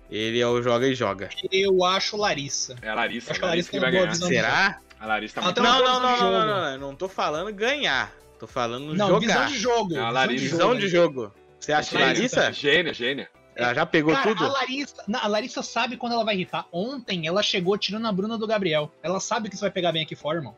[0.09, 1.29] Ele é o joga e joga.
[1.51, 2.75] Eu acho Larissa.
[2.81, 3.31] É a Larissa.
[3.31, 4.15] Acho que a a Larissa Larissa que vai ganhar.
[4.15, 4.79] Será?
[5.03, 7.09] A Larissa tá muito Não, não, não, visão não, de não, não, eu não tô
[7.09, 8.13] falando ganhar.
[8.39, 9.47] Tô falando Não, visão jogar.
[9.49, 9.93] de jogo.
[9.95, 10.79] Não, a visão Larissa- de Visão jogo.
[10.79, 11.33] de jogo.
[11.59, 12.39] Você acha que Larissa.
[12.39, 12.61] Larissa?
[12.61, 13.29] Gênia, gênia.
[13.53, 14.45] Ela já pegou Cara, tudo?
[14.45, 16.65] A Larissa, não, a Larissa sabe quando ela vai irritar.
[16.71, 18.89] Ontem ela chegou tirando a Bruna do Gabriel.
[19.03, 20.55] Ela sabe que isso vai pegar bem aqui fora, irmão.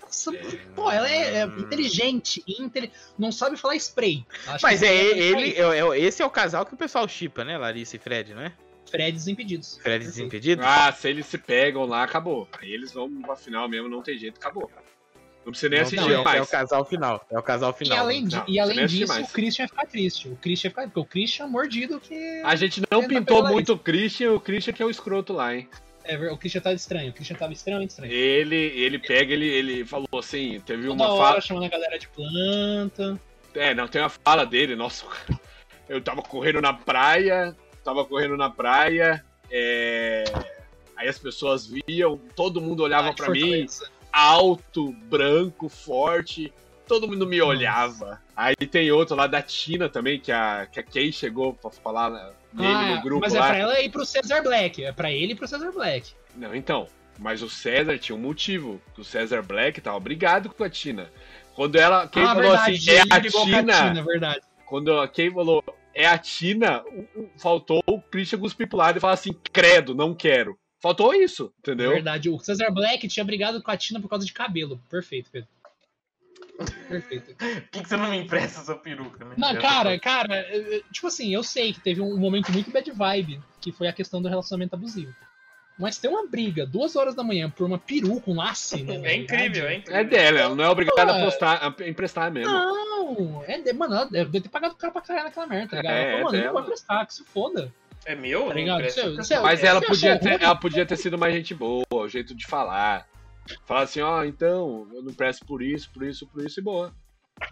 [0.00, 0.32] Nossa,
[0.76, 2.90] Pô, ela é, é inteligente e intele...
[3.18, 4.24] não sabe falar spray.
[4.62, 7.58] Mas é ela ele, é, é- esse é o casal que o pessoal chipa, né?
[7.58, 8.52] Larissa e Fred, não é?
[8.88, 9.78] Fred Desimpedidos.
[9.82, 10.04] Fred.
[10.04, 10.64] Desimpedidos?
[10.66, 12.48] Ah, se eles se pegam lá, acabou.
[12.60, 14.70] Aí eles vão pra final mesmo, não tem jeito, acabou.
[15.44, 16.38] Não precisa nem Não, assistir não, é, o- mais.
[16.38, 17.26] é o casal final.
[17.30, 17.98] É o casal E final.
[18.00, 19.28] além, de- Não, e além disso, mais.
[19.28, 20.28] o Christian ia ficar triste.
[20.28, 20.82] O Christian ia ficar.
[20.84, 22.42] Porque o Christian é mordido que.
[22.44, 25.54] A gente não Tenta pintou muito o Christian, o Christian que é o escroto lá,
[25.54, 25.66] hein?
[26.04, 27.10] É, o Christian tava estranho.
[27.10, 28.12] O Christian tava extremamente estranho.
[28.12, 31.40] Ele, ele pega, ele, ele falou assim, teve Toda uma hora fala.
[31.40, 33.18] chamando a galera de planta.
[33.54, 35.06] É, não, tem uma fala dele, nossa.
[35.88, 37.56] Eu tava correndo na praia,
[37.88, 40.24] tava correndo na praia, é,
[40.94, 43.66] aí as pessoas viam, todo mundo olhava de mim,
[44.12, 46.52] alto, branco, forte,
[46.86, 48.20] todo mundo me olhava.
[48.36, 52.10] Aí tem outro lá da Tina também, que a, que a Kay chegou pra falar
[52.10, 53.48] né, nele Ah, no grupo mas é lá.
[53.48, 54.84] pra ela ir pro Cesar Black.
[54.84, 56.12] É pra ele e pro Cesar Black.
[56.36, 56.86] Não, então.
[57.18, 58.80] Mas o César tinha um motivo.
[58.96, 61.10] O César Black tava brigado com a Tina.
[61.54, 62.06] Quando ela.
[62.06, 63.88] Quem ah, falou verdade, assim, é a com a Tina.
[63.88, 64.40] Tina, verdade.
[64.64, 65.64] Quando quem falou
[65.98, 66.84] é a Tina,
[67.16, 70.58] o- faltou o Christian cuspir pro lado e falar assim, credo, não quero.
[70.80, 71.90] Faltou isso, entendeu?
[71.90, 72.30] Verdade.
[72.30, 74.80] O Cesar Black tinha brigado com a Tina por causa de cabelo.
[74.88, 75.48] Perfeito, Pedro.
[76.88, 77.34] Perfeito.
[77.36, 79.34] Por que, que você não me empresta essa peruca, né?
[79.38, 82.90] Não, cara, cara, é, é, tipo assim, eu sei que teve um momento muito bad
[82.90, 85.14] vibe, que foi a questão do relacionamento abusivo.
[85.78, 89.00] Mas ter uma briga duas horas da manhã por uma peruca, um laço, né?
[89.04, 90.00] É incrível, é incrível.
[90.00, 92.52] É dela, ela não é obrigada a postar, a emprestar mesmo.
[92.52, 95.76] Não, é de, mano, ela deve ter pagado o cara pra caralho naquela merda, tá
[95.76, 95.94] ligado?
[95.94, 96.52] É, ela falou, é mano, não dela.
[96.52, 97.72] vou prestar, que se foda.
[98.04, 98.48] É meu?
[98.48, 98.82] Tá ligado?
[99.42, 103.06] Mas ela podia, ter, ela podia ter sido mais gente boa, o jeito de falar.
[103.64, 106.92] Falar assim, ó, então, eu não presto por isso, por isso, por isso e boa.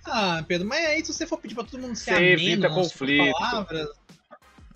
[0.05, 2.69] Ah, Pedro, mas aí se você for pedir pra todo mundo ser Você ameno evita
[2.69, 3.33] nas suas conflito.
[3.39, 3.89] palavras,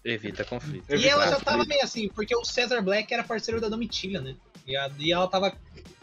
[0.05, 0.85] Evita conflito.
[0.95, 4.21] E ela já Evita tava meio assim, porque o Cesar Black era parceiro da Domitila,
[4.21, 4.35] né?
[4.67, 5.53] E, a- e ela tava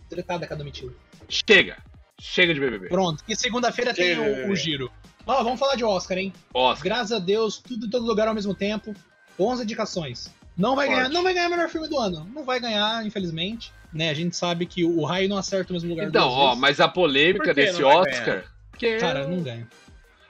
[0.09, 0.91] tretada com a Domitila.
[1.27, 1.77] Chega.
[2.19, 2.89] Chega de BBB.
[2.89, 4.91] Pronto, e segunda-feira tem o, o giro.
[5.25, 6.33] Ó, vamos falar de Oscar, hein?
[6.53, 6.83] Oscar.
[6.85, 8.95] Graças a Deus, tudo em todo lugar ao mesmo tempo.
[9.39, 10.33] 11 indicações.
[10.55, 10.97] Não vai Forte.
[10.99, 12.27] ganhar, não vai ganhar o melhor filme do ano.
[12.33, 13.71] Não vai ganhar, infelizmente.
[13.93, 14.09] né?
[14.09, 16.59] A gente sabe que o raio não acerta o mesmo lugar Então, duas ó, vezes.
[16.61, 18.45] mas a polêmica desse Oscar.
[18.77, 18.97] Que...
[18.97, 19.67] Cara, não ganha.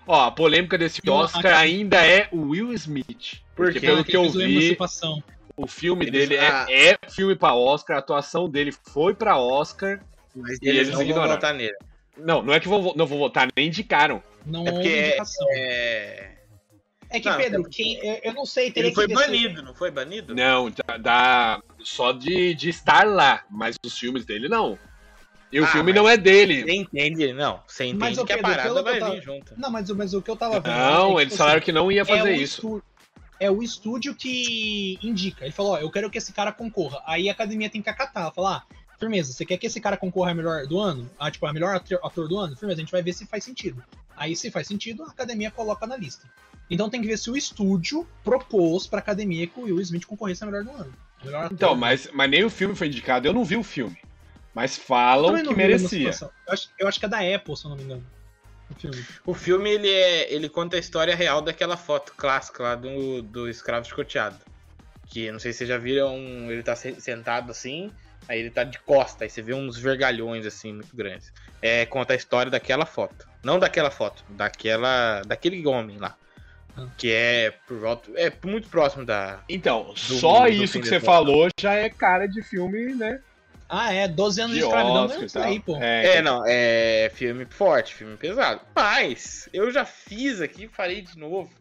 [0.05, 3.41] Ó, a polêmica desse Oscar ainda é o Will Smith.
[3.58, 3.88] Por Porque quê?
[3.88, 4.78] pelo que eu vi,
[5.58, 6.66] o filme Eles- dele é, ah.
[6.70, 9.99] é filme pra Oscar, a atuação dele foi pra Oscar.
[10.36, 11.34] Mas E eles, eles não vão ignoraram.
[11.34, 11.76] votar nele.
[12.16, 14.22] Não, não é que vão, vo- não vão votar, nem indicaram.
[14.45, 15.47] Não É houve porque é- indicação.
[15.51, 16.32] É...
[17.10, 19.74] É que, Não, Pedro, é- quem, eu, eu não sei, teria Ele foi banido, não
[19.74, 20.36] foi banido?
[20.36, 24.78] Não, dá, dá só de, de estar lá, mas os filmes dele não.
[25.51, 26.64] E o Ah, filme não é dele.
[26.64, 27.62] Você entende, não.
[27.66, 29.53] Você entende Mas, que a Pedro, parada pelo que vai tava- vir junto.
[29.58, 30.76] Não, mas, mas o que eu tava vendo.
[30.76, 32.55] Não, é que, eles tipo falaram assim, que não ia fazer é o isso.
[32.58, 32.84] estu-
[33.40, 35.46] É o estúdio que indica.
[35.46, 37.02] Ele falou, ó, eu quero que esse cara concorra.
[37.06, 38.24] Aí a academia tem que acatar.
[38.24, 41.10] Ela fala, ah, firmeza, você quer que esse cara concorra a melhor do ano?
[41.20, 42.56] Ah, tipo, a melhor ator, do ano?
[42.56, 43.84] Firmeza, a gente vai ver se faz sentido.
[44.16, 46.28] Aí, se faz sentido, a academia coloca na lista.
[46.70, 50.44] Então tem que ver se o estúdio propôs pra academia que o Will Smith concorresse
[50.44, 50.94] a melhor do ano.
[51.24, 51.50] Melhor.
[51.52, 53.28] Então, mas, mas nem o filme foi indicado.
[53.28, 53.98] Eu não vi o filme.
[54.54, 56.10] Mas falam que merecia.
[56.22, 58.04] Eu acho, eu acho que é da Apple, se eu não me engano.
[58.70, 59.05] O filme.
[59.26, 63.49] O filme, ele, é, ele conta a história real daquela foto clássica lá do, do
[63.49, 64.38] escravo escoteado.
[65.07, 66.15] Que, não sei se vocês já viram,
[66.51, 67.91] ele tá se- sentado assim,
[68.28, 71.32] aí ele tá de costa, aí você vê uns vergalhões assim, muito grandes.
[71.61, 73.28] É, conta a história daquela foto.
[73.41, 76.15] Não daquela foto, daquela daquele homem lá.
[76.76, 76.88] Ah.
[76.97, 79.39] Que é por volta, é muito próximo da...
[79.47, 83.22] Então, só do isso que você falou já é cara de filme, né?
[83.70, 85.78] Ah, é, 12 anos de, De escravidão Oscar não aí, pô.
[85.78, 88.61] É, É, não, é filme forte, filme pesado.
[88.76, 91.51] Mas, eu já fiz aqui, falei de novo,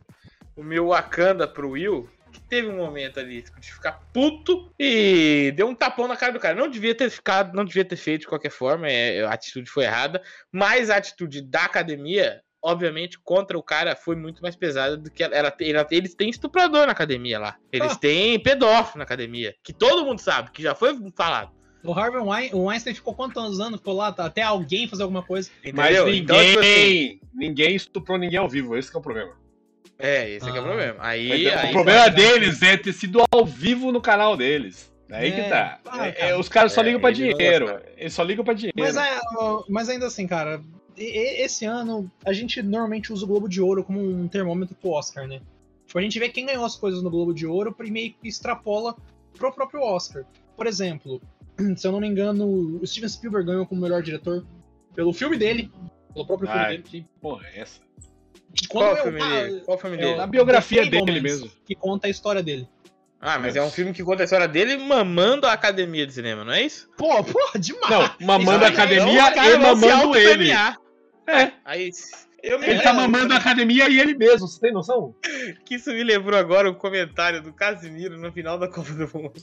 [0.56, 5.66] o meu Wakanda pro Will, que teve um momento ali de ficar puto e deu
[5.68, 6.54] um tapão na cara do cara.
[6.54, 9.84] Não devia ter ficado, não devia ter feito de qualquer forma, é, a atitude foi
[9.84, 15.10] errada, mas a atitude da academia, obviamente, contra o cara foi muito mais pesada do
[15.10, 17.56] que ela, ela, ela- eles têm estuprador na academia lá.
[17.72, 17.96] Eles Ah.
[17.96, 21.55] têm pedófilo na academia, que todo mundo sabe, que já foi falado.
[21.86, 23.78] O Harvey Wein- o Weinstein ficou quantos anos?
[23.78, 25.50] Ficou lá tá, até alguém fazer alguma coisa.
[25.72, 26.06] Mas Entendeu?
[26.06, 29.32] ninguém, Então, tipo assim, ninguém estuprou ninguém ao vivo, esse que é o problema.
[29.98, 30.66] É, esse aqui é o Ah.
[30.66, 30.96] problema.
[30.98, 34.92] Aí, Mas aí o problema deles é ter sido ao vivo no canal deles.
[35.08, 35.30] É aí É.
[35.42, 35.80] que tá.
[35.86, 36.38] Ah, É, cara.
[36.38, 37.80] os caras só É, ligam pra eles não dinheiro.
[37.96, 38.76] Eles só ligam pra dinheiro.
[38.78, 39.20] Mas, é,
[39.68, 40.60] mas ainda assim, cara,
[40.96, 45.26] esse ano a gente normalmente usa o Globo de Ouro como um termômetro pro Oscar,
[45.28, 45.40] né?
[45.86, 48.28] Tipo, a gente vê quem ganhou as coisas no Globo de Ouro e meio que
[48.28, 48.96] extrapola
[49.38, 50.24] pro próprio Oscar.
[50.56, 51.22] Por exemplo,
[51.76, 54.46] se eu não me engano, o Steven Spielberg ganhou como melhor diretor
[54.94, 55.70] pelo filme dele,
[56.12, 56.82] pelo próprio filme Ai, dele.
[56.82, 57.80] que porra é essa?
[58.68, 59.60] Qual o eu- filme ah, dele?
[59.64, 60.20] Qual o filme é dele?
[60.20, 61.50] A biografia The dele mesmo.
[61.64, 62.68] Que conta a história dele.
[63.20, 66.44] Ah, mas é um filme que conta a história dele mamando a academia de cinema,
[66.44, 66.88] não é isso?
[66.96, 67.90] Pô, pô, demais!
[67.90, 70.52] Não, mamando a é academia o e mamando ele.
[70.52, 71.90] É, Aí,
[72.42, 75.14] eu ele tá mamando a academia e ele mesmo, você tem noção?
[75.64, 79.34] que isso me lembrou agora um comentário do Casimiro no final da Copa do Mundo.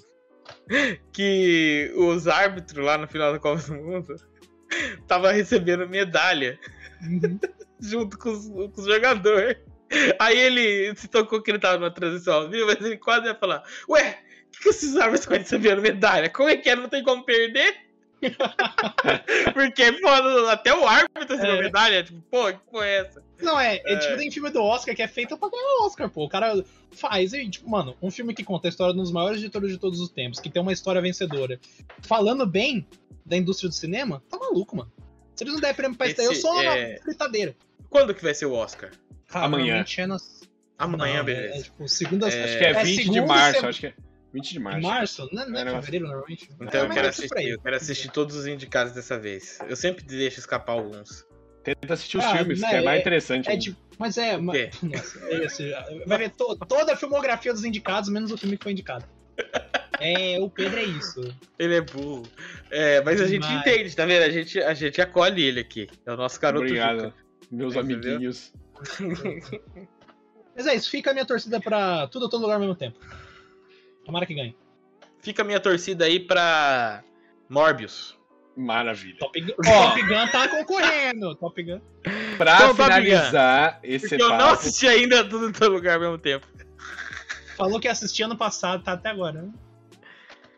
[1.13, 4.15] Que os árbitros lá no final da Copa do Mundo
[5.07, 6.59] tava recebendo medalha
[7.03, 7.39] Uhum.
[7.79, 9.57] junto com os, com os jogadores.
[10.19, 13.35] Aí ele se tocou que ele tava numa transição ao vivo, mas ele quase ia
[13.35, 16.29] falar: Ué, por que, que esses árbitros estão recebendo medalha?
[16.29, 16.75] Como é que é?
[16.75, 17.75] Não tem como perder?
[19.53, 20.07] Porque, pô,
[20.49, 21.61] até o árbitro recebeu É.
[21.61, 22.03] medalha.
[22.03, 23.23] Tipo, pô, que porra é essa?
[23.41, 23.97] Não, é, é, É.
[23.97, 26.23] tipo, tem filme do Oscar que é feito pra ganhar o Oscar, pô.
[26.25, 29.11] O cara faz e, tipo, mano, um filme que conta a história de um dos
[29.11, 31.59] maiores diretores de todos os tempos, que tem uma história vencedora,
[32.01, 32.85] falando bem
[33.25, 34.91] da indústria do cinema, tá maluco, mano.
[35.35, 37.55] Se eles não derem prêmio pra isso daí, eu sou uma é- fritadeira.
[37.89, 38.91] Quando que vai ser o Oscar?
[39.27, 39.83] Cara, Amanhã.
[39.97, 40.41] É nas...
[40.77, 41.53] Amanhã, não, beleza.
[41.55, 42.29] É, é, tipo, segunda...
[42.29, 43.93] É, Acho que é é 20 de segunda março, sema- acho que é
[44.33, 44.81] 20 de Em março.
[44.87, 45.29] março?
[45.31, 46.49] Não, não É, é negócio- fevereiro, normalmente?
[46.59, 49.59] Então É, eu mas quero é assistir, eu quero assistir todos os indicados dessa vez.
[49.69, 51.25] Eu sempre deixo escapar alguns.
[51.63, 53.49] Tenta assistir os Ah, filmes, né, que é mais é- interessante.
[53.49, 54.35] É tipo, mas é.
[54.37, 54.69] ma- quê?
[54.83, 58.71] Nossa, é vai ver to- toda a filmografia dos indicados, menos o filme que foi
[58.73, 59.05] indicado.
[59.99, 61.21] É, o Pedro é isso.
[61.57, 62.23] Ele é burro.
[62.69, 63.61] É, mas a gente Demais.
[63.65, 64.23] entende, tá vendo?
[64.23, 65.87] A gente, a gente acolhe ele aqui.
[66.05, 67.13] É o nosso garoto Obrigado, Juca.
[67.51, 68.51] meus amiguinhos.
[70.55, 72.99] Mas é isso, fica a minha torcida pra tudo a todo lugar ao mesmo tempo.
[74.05, 74.55] Tomara que ganhe.
[75.19, 77.03] Fica a minha torcida aí pra
[77.49, 78.17] Morbius.
[78.55, 79.17] Maravilha.
[79.17, 79.53] Top Gun.
[79.55, 81.35] Top Gun tá concorrendo.
[81.35, 81.79] Top Gun.
[82.37, 85.95] Pra Então, Top finalizar esse Porque eu não papo, assisti ainda tudo em todo lugar
[85.95, 86.45] ao mesmo tempo.
[87.57, 89.41] Falou que assistia ano passado, tá até agora.
[89.43, 89.51] Né?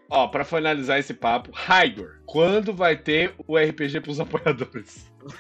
[0.10, 5.12] ó, pra finalizar esse papo, Raigor, quando vai ter o RPG pros apoiadores?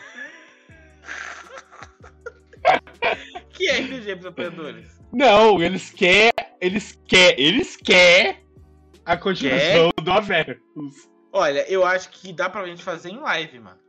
[3.51, 4.99] Que RPG pros apoiadores?
[5.13, 8.41] Não, eles quer, eles quer, eles quer
[9.05, 10.57] a continuação do Averus.
[11.31, 13.79] Olha, eu acho que dá pra gente fazer em live, mano.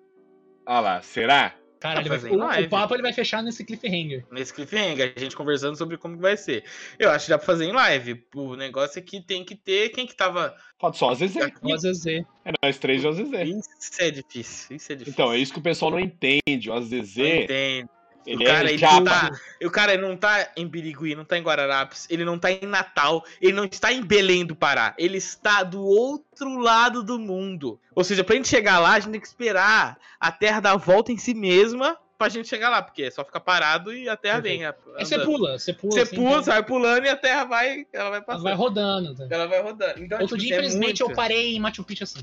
[0.66, 1.54] Olha lá, será?
[1.78, 4.24] Cara, vai, o, o papo ele vai fechar nesse cliffhanger.
[4.32, 6.64] Nesse cliffhanger, a gente conversando sobre como que vai ser.
[6.98, 8.24] Eu acho que dá pra fazer em live.
[8.34, 10.56] O negócio é que tem que ter quem que tava.
[10.78, 11.52] Pode só às vezes é.
[11.62, 12.24] O Azezê.
[12.44, 13.44] É nós três e o Azezé.
[13.44, 14.76] Isso é difícil.
[14.76, 15.12] Isso é difícil.
[15.12, 16.70] Então, é isso que o pessoal não entende.
[16.70, 17.90] O Azezé, Entende.
[18.26, 19.30] Ele o cara, é ele não tá,
[19.62, 22.66] o cara ele não tá em Birigui, não tá em Guararapes, ele não tá em
[22.66, 27.78] Natal, ele não está em Belém do Pará, ele está do outro lado do mundo.
[27.94, 30.76] Ou seja, pra gente chegar lá, a gente tem que esperar a Terra dar a
[30.76, 34.16] volta em si mesma pra gente chegar lá, porque é só ficar parado e a
[34.16, 34.64] Terra vem.
[34.64, 35.92] Aí você pula, você pula.
[35.92, 38.42] Você assim, pula, então, você vai pulando e a Terra vai, ela vai ela passando.
[38.42, 39.14] vai rodando.
[39.14, 39.26] tá?
[39.30, 40.02] Ela vai rodando.
[40.02, 41.12] Então, Outro tipo, dia, é infelizmente, muito.
[41.12, 42.20] eu parei em Machu Picchu assim.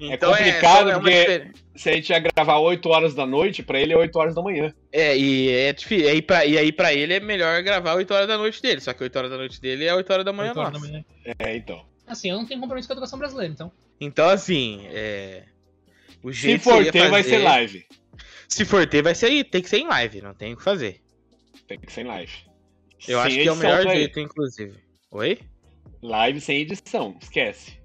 [0.00, 1.52] Então, complicado, só uma porque- diferença.
[1.76, 4.42] Se a gente ia gravar 8 horas da noite, pra ele é 8 horas da
[4.42, 4.72] manhã.
[4.92, 6.06] É, e é difícil.
[6.06, 8.80] E aí, pra, e aí pra ele é melhor gravar 8 horas da noite dele.
[8.80, 10.86] Só que 8 horas da noite dele é 8 horas da manhã Oito horas nossa.
[10.86, 11.04] da manhã.
[11.38, 11.84] É, então.
[12.06, 13.72] Assim, eu não tenho compromisso com a educação brasileira, então.
[14.00, 15.44] Então, assim, é.
[16.22, 17.86] O Se jeito for seria ter, vai fazer- ser live.
[18.48, 19.44] Se for ter, vai ser aí.
[19.44, 21.00] Tem que ser em live, não tem o que fazer.
[21.66, 22.32] Tem que ser em live.
[23.08, 24.74] Eu Sem acho que é o melhor jeito, inclusive.
[25.12, 25.38] Oi?
[26.02, 27.79] Live sem edição, esquece.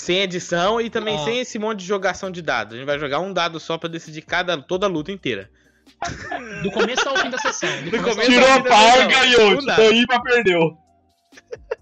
[0.00, 1.24] Sem edição e também Ah.
[1.24, 2.74] sem esse monte de jogação de dados.
[2.74, 5.50] A gente vai jogar um dado só pra decidir cada, toda a luta inteira.
[6.62, 7.68] Do começo ao fim da sessão.
[7.82, 8.30] Do Do começo.
[8.30, 9.08] Tirou a par, não.
[9.08, 9.58] ganhou.
[9.58, 10.78] Tirou IPA, perdeu.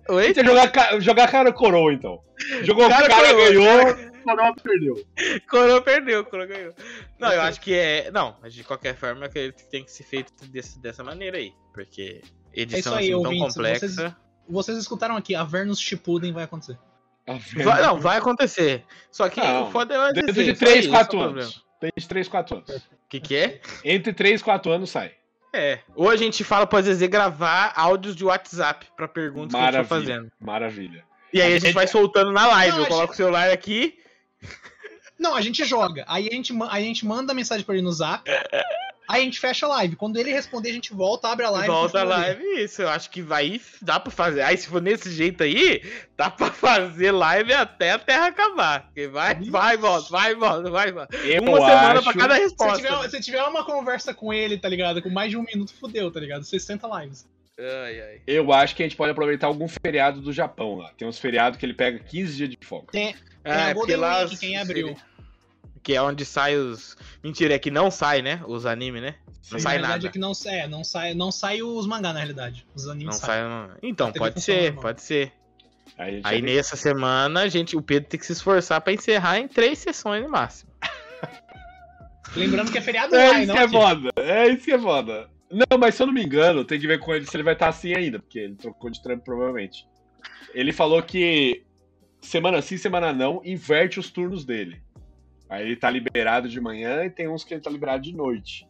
[0.09, 0.35] Oi?
[0.35, 2.21] Você jogar, jogar cara coroa, então.
[2.63, 5.07] Jogou Cara, cara, coroa, ganhou, coroa perdeu.
[5.51, 6.75] Coroa perdeu, Coroa ganhou.
[7.19, 8.11] Não, eu acho que é.
[8.11, 11.37] Não, mas de qualquer forma, eu acredito que tem que ser feito desse, dessa maneira
[11.39, 11.53] aí.
[11.75, 12.21] Porque
[12.53, 13.89] edição aí, assim, tão ouvintes, complexa.
[13.89, 14.13] vocês-
[14.49, 16.79] Vocês escutaram aqui, a Vernus Shippuden vai acontecer.
[17.65, 18.85] Vai- não, vai acontecer.
[19.11, 21.17] Só que Não, o foda é o Dentro ADC, de só 3, isso, 4 esse
[21.17, 21.43] é o problema.
[21.49, 21.65] anos.
[21.81, 22.69] Dentro de 3, 4 anos.
[22.77, 23.61] O que, que é?
[23.85, 25.13] Entre 3 e 4 anos sai.
[25.55, 25.79] É.
[25.95, 29.73] Ou a gente fala pro Zezé gravar áudios de WhatsApp pra perguntas que a gente
[29.75, 29.89] Maravilha.
[29.89, 30.33] fazendo.
[30.41, 31.05] Maravilha.
[31.33, 32.77] E aí a A gente gente- vai soltando na live.
[32.77, 33.99] Não, eu coloco o celular aqui.
[35.19, 36.05] Não, a gente joga.
[36.07, 38.23] Aí a gente, aí a gente manda mensagem pra ele no zap.
[39.09, 39.97] Aí a gente fecha a live.
[39.97, 41.67] Quando ele responder, a gente volta, abre a live.
[41.67, 42.37] volta a continua ali.
[42.45, 42.63] live.
[42.65, 43.59] Isso, eu acho que vai.
[43.81, 44.43] Dá pra fazer.
[44.43, 45.83] Aí se for nesse jeito aí,
[46.17, 48.83] dá pra fazer live até a Terra acabar.
[48.87, 51.17] Porque vai, vai, volta, vai, volta, vai, volta.
[51.17, 52.03] Eu Uma semana acho...
[52.05, 52.77] pra cada Se resposta.
[52.77, 55.01] tiver, se tiver uma conversa com ele, tá ligado?
[55.01, 56.45] Com mais de um minuto, fudeu, tá ligado?
[56.45, 57.27] 60 lives.
[57.59, 58.21] Ai, ai.
[58.27, 60.93] Eu acho que a gente pode aproveitar algum feriado do Japão lá.
[60.97, 62.93] Tem uns feriados que ele pega 15 dias de folga.
[62.93, 64.97] Tem, tem Ah, a é porque Golden lá Week, quem abriu.
[65.83, 66.97] Que é onde sai os.
[67.23, 68.43] Mentira, é que não sai, né?
[68.47, 69.15] Os anime, né?
[69.51, 69.63] Não Sim.
[69.63, 70.07] sai nada.
[70.07, 72.67] é que não, é, não sai, não sai os mangá, na realidade.
[72.75, 73.43] Os Não animes saem.
[73.43, 73.49] sai.
[73.49, 74.83] não- Então, pode ser, normal.
[74.83, 75.33] pode ser.
[75.97, 79.49] Aí, Aí nessa semana, a gente, o Pedro tem que se esforçar pra encerrar em
[79.49, 80.71] três sessões no máximo.
[82.37, 84.11] Lembrando que é feriado É isso não que é foda.
[84.17, 85.31] É isso que é foda.
[85.51, 87.55] Não, mas se eu não me engano, tem que ver com ele se ele vai
[87.55, 89.87] estar assim ainda, porque ele trocou de trampo provavelmente.
[90.55, 91.65] Ele falou que
[92.21, 94.81] semana sim, semana não, inverte os turnos dele.
[95.49, 98.67] Aí ele tá liberado de manhã e tem uns que ele tá liberado de noite.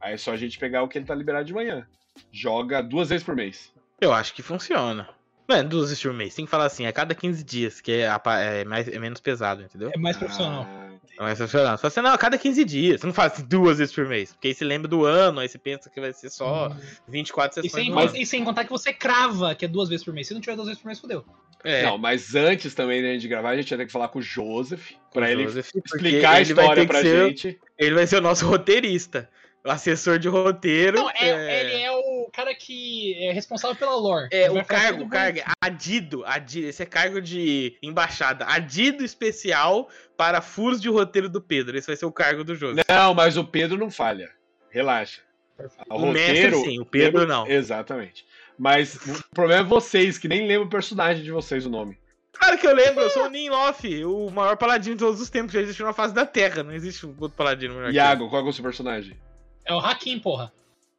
[0.00, 1.86] Aí é só a gente pegar o que ele tá liberado de manhã.
[2.30, 3.72] Joga duas vezes por mês.
[4.00, 5.08] Eu acho que funciona.
[5.48, 7.92] Não é duas vezes por mês, tem que falar assim, a cada 15 dias, que
[7.92, 8.08] é,
[8.40, 9.90] é mais, é menos pesado, entendeu?
[9.92, 10.66] É mais profissional.
[10.68, 10.92] Ah.
[11.18, 11.76] É mais profissional.
[11.76, 13.00] Só você não, a cada 15 dias.
[13.00, 14.32] Você não fala assim duas vezes por mês.
[14.32, 16.76] Porque aí você lembra do ano, aí você pensa que vai ser só Hum.
[17.08, 19.88] 24 E sessões sem, no Mas- e sem contar que você crava que é duas
[19.90, 20.26] vezes por mês.
[20.26, 21.24] Se não tiver duas vezes por mês, fudeu.
[21.64, 24.18] É, Não, mas antes também né, de gravar, a gente ia ter que falar com
[24.18, 27.60] o Joseph, pra ele Joseph, explicar a história pra ser- gente.
[27.78, 29.28] Ele vai ser o nosso roteirista.
[29.64, 30.98] O assessor de roteiro.
[30.98, 34.26] Não, é, ele é o cara que é responsável pela lore.
[34.32, 39.88] É, o cargo, o cargo, é adido, adido, esse é cargo de embaixada, adido especial
[40.16, 42.82] para furos de roteiro do Pedro, esse vai ser o cargo do José.
[42.88, 44.30] Não, mas o Pedro não falha.
[44.68, 45.20] Relaxa.
[45.88, 47.46] O, O mestre sim, o Pedro não.
[47.46, 48.26] Exatamente.
[48.62, 51.98] Mas o problema é vocês, que nem lembram o personagem de vocês o nome.
[52.32, 55.52] Claro que eu lembro, eu sou o Ninlof, o maior paladino de todos os tempos,
[55.52, 58.46] já existiu na face da Terra, não existe um outro paladino melhor que Iago, qual
[58.46, 59.18] é o seu personagem?
[59.64, 60.52] É o Hakim, porra.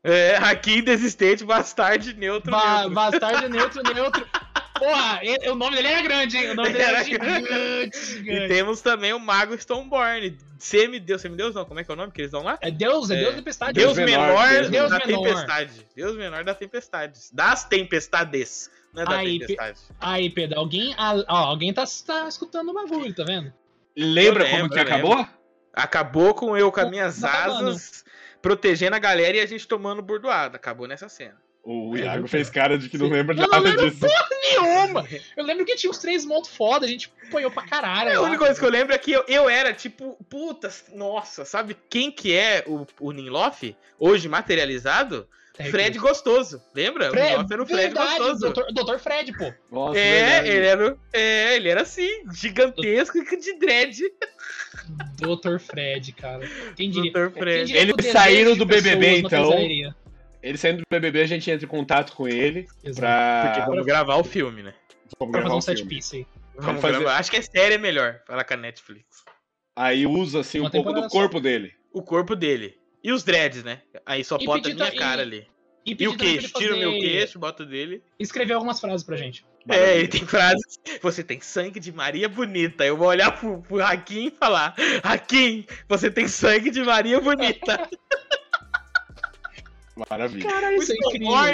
[0.04, 2.94] É, aqui desistente, bastarde, neutro, Ba neutro.
[2.96, 4.28] Bastardo neutro, neutro.
[4.78, 6.50] Porra, ele- o nome dele era grande, hein?
[6.52, 8.48] O nome dele era Era gigante, E gigante.
[8.48, 12.22] temos também o Mago Stoneborn, semideus, semideus não, como é que é o nome que
[12.22, 12.58] eles dão lá?
[12.62, 13.18] É Deus, é É.
[13.20, 13.74] Deus da tempestade.
[13.74, 15.24] Deus, Deus menor, menor, Deus da menor.
[15.24, 15.88] tempestade.
[15.96, 17.20] Deus menor da tempestade.
[17.32, 18.70] Das tempestades.
[18.94, 19.80] Não é da Aí, tempestade.
[20.00, 23.54] Aí, Pedro, alguém, ó, alguém tá, tá escutando o bagulho, tá vendo?
[23.96, 25.28] Lembra Eu como lembro, que acabou?
[25.74, 27.70] Acabou com eu com as Pô, minhas tá acabando.
[27.70, 28.04] asas,
[28.42, 30.56] protegendo a galera e a gente tomando burdoada.
[30.58, 31.38] Acabou nessa cena.
[31.64, 34.06] O É, Iago fez cara de que não lembra de Eu não nada lembro disso.
[34.44, 35.08] Nenhuma!
[35.38, 38.12] Eu lembro que tinha uns três montos foda, a gente apoiou pra caralho.
[38.12, 38.28] A lá.
[38.28, 42.12] única coisa que eu lembro é que eu, eu era tipo, puta, nossa, sabe quem
[42.12, 43.76] que é o, o Ninlof?
[43.98, 45.28] Hoje materializado?
[45.54, 46.10] Terry Fred Crews.
[46.10, 46.62] gostoso.
[46.74, 47.12] Lembra?
[47.12, 48.54] Fred, o Noff era o Fred verdade, gostoso.
[48.54, 48.74] Dr.
[48.74, 48.98] Dr.
[48.98, 49.54] Fred, pô.
[49.72, 50.50] Nossa, É, verdade.
[50.50, 54.02] ele era, é, ele era assim, gigantesco e de dread.
[55.16, 55.60] Dr.
[55.60, 56.50] Fred, cara.
[56.76, 57.12] Quem diria?
[57.12, 57.30] Dr.
[57.38, 57.66] Fred.
[57.66, 59.54] diria Eles que saíram do BBB, então.
[60.44, 63.48] Ele saindo do BBB, a gente entra em contato com ele Exato.
[63.48, 64.74] Porque pra, vamos gravar o filme, né?
[65.18, 66.28] vamos Pra gravar fazer um o set piece aí.
[66.58, 67.18] Vamos fazer- gravar.
[67.18, 68.20] Acho que a série é melhor.
[68.28, 69.06] Falar com a Netflix.
[69.76, 71.10] Aí usa, assim, um Uma pouco do só.
[71.10, 71.74] corpo dele.
[71.94, 72.78] O corpo dele.
[73.04, 73.82] E os dreads, né?
[74.06, 75.48] Aí só E bota a minha ta- cara e- ali.
[75.86, 76.46] E, E o queixo?
[76.48, 78.04] ele Tira o meu fazer- queixo, bota o dele.
[78.20, 79.46] Escrever algumas frases pra gente.
[79.70, 80.80] É, ele tem frases.
[81.02, 82.86] Você tem sangue de Maria Bonita.
[82.86, 87.90] Eu vou olhar pro, pro Hakim e falar: Hakim, você tem sangue de Maria Bonita.
[89.96, 90.50] Maravilha.
[90.50, 90.96] Cara, o isso é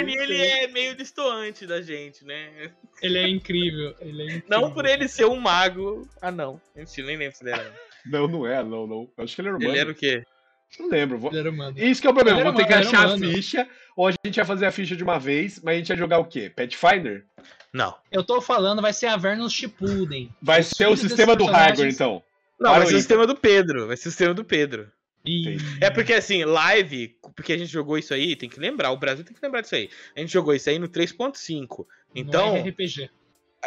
[0.00, 2.70] ele é- é meio distoante da gente, né?
[3.02, 3.94] Ele é incrível.
[4.00, 4.48] Ele é incrível.
[4.48, 6.08] Não por ele ser um mago.
[6.22, 6.60] Ah, não.
[6.74, 7.74] Mentira, nem lembro se ele era.
[8.06, 9.10] Não, não é, não, não.
[9.16, 9.72] Eu acho que ele era humano.
[9.72, 10.24] Ele era o quê?
[10.78, 11.18] Não lembro.
[11.18, 11.30] Vou...
[11.30, 11.74] Ele era humano.
[11.78, 12.42] Isso que é o problema.
[12.42, 15.18] Vou ter que achar a ficha, ou a gente vai fazer a ficha de uma
[15.18, 16.48] vez, mas a gente vai jogar o quê?
[16.48, 17.26] Pathfinder?
[17.72, 17.94] Não.
[18.10, 20.32] Eu tô falando, vai ser a Vernus Shippuden.
[20.40, 22.22] Vai Os ser o sistema do desses Hagor, personagens- então.
[22.58, 23.86] Não, Para vai ser o sistema do Pedro.
[23.86, 24.90] Vai ser o sistema do Pedro.
[25.24, 25.56] E...
[25.80, 29.24] É porque assim, live, porque a gente jogou isso aí, tem que lembrar, o Brasil
[29.24, 29.90] tem que lembrar disso aí.
[30.16, 31.86] A gente jogou isso aí no 3.5.
[32.14, 33.10] Então, No RPG.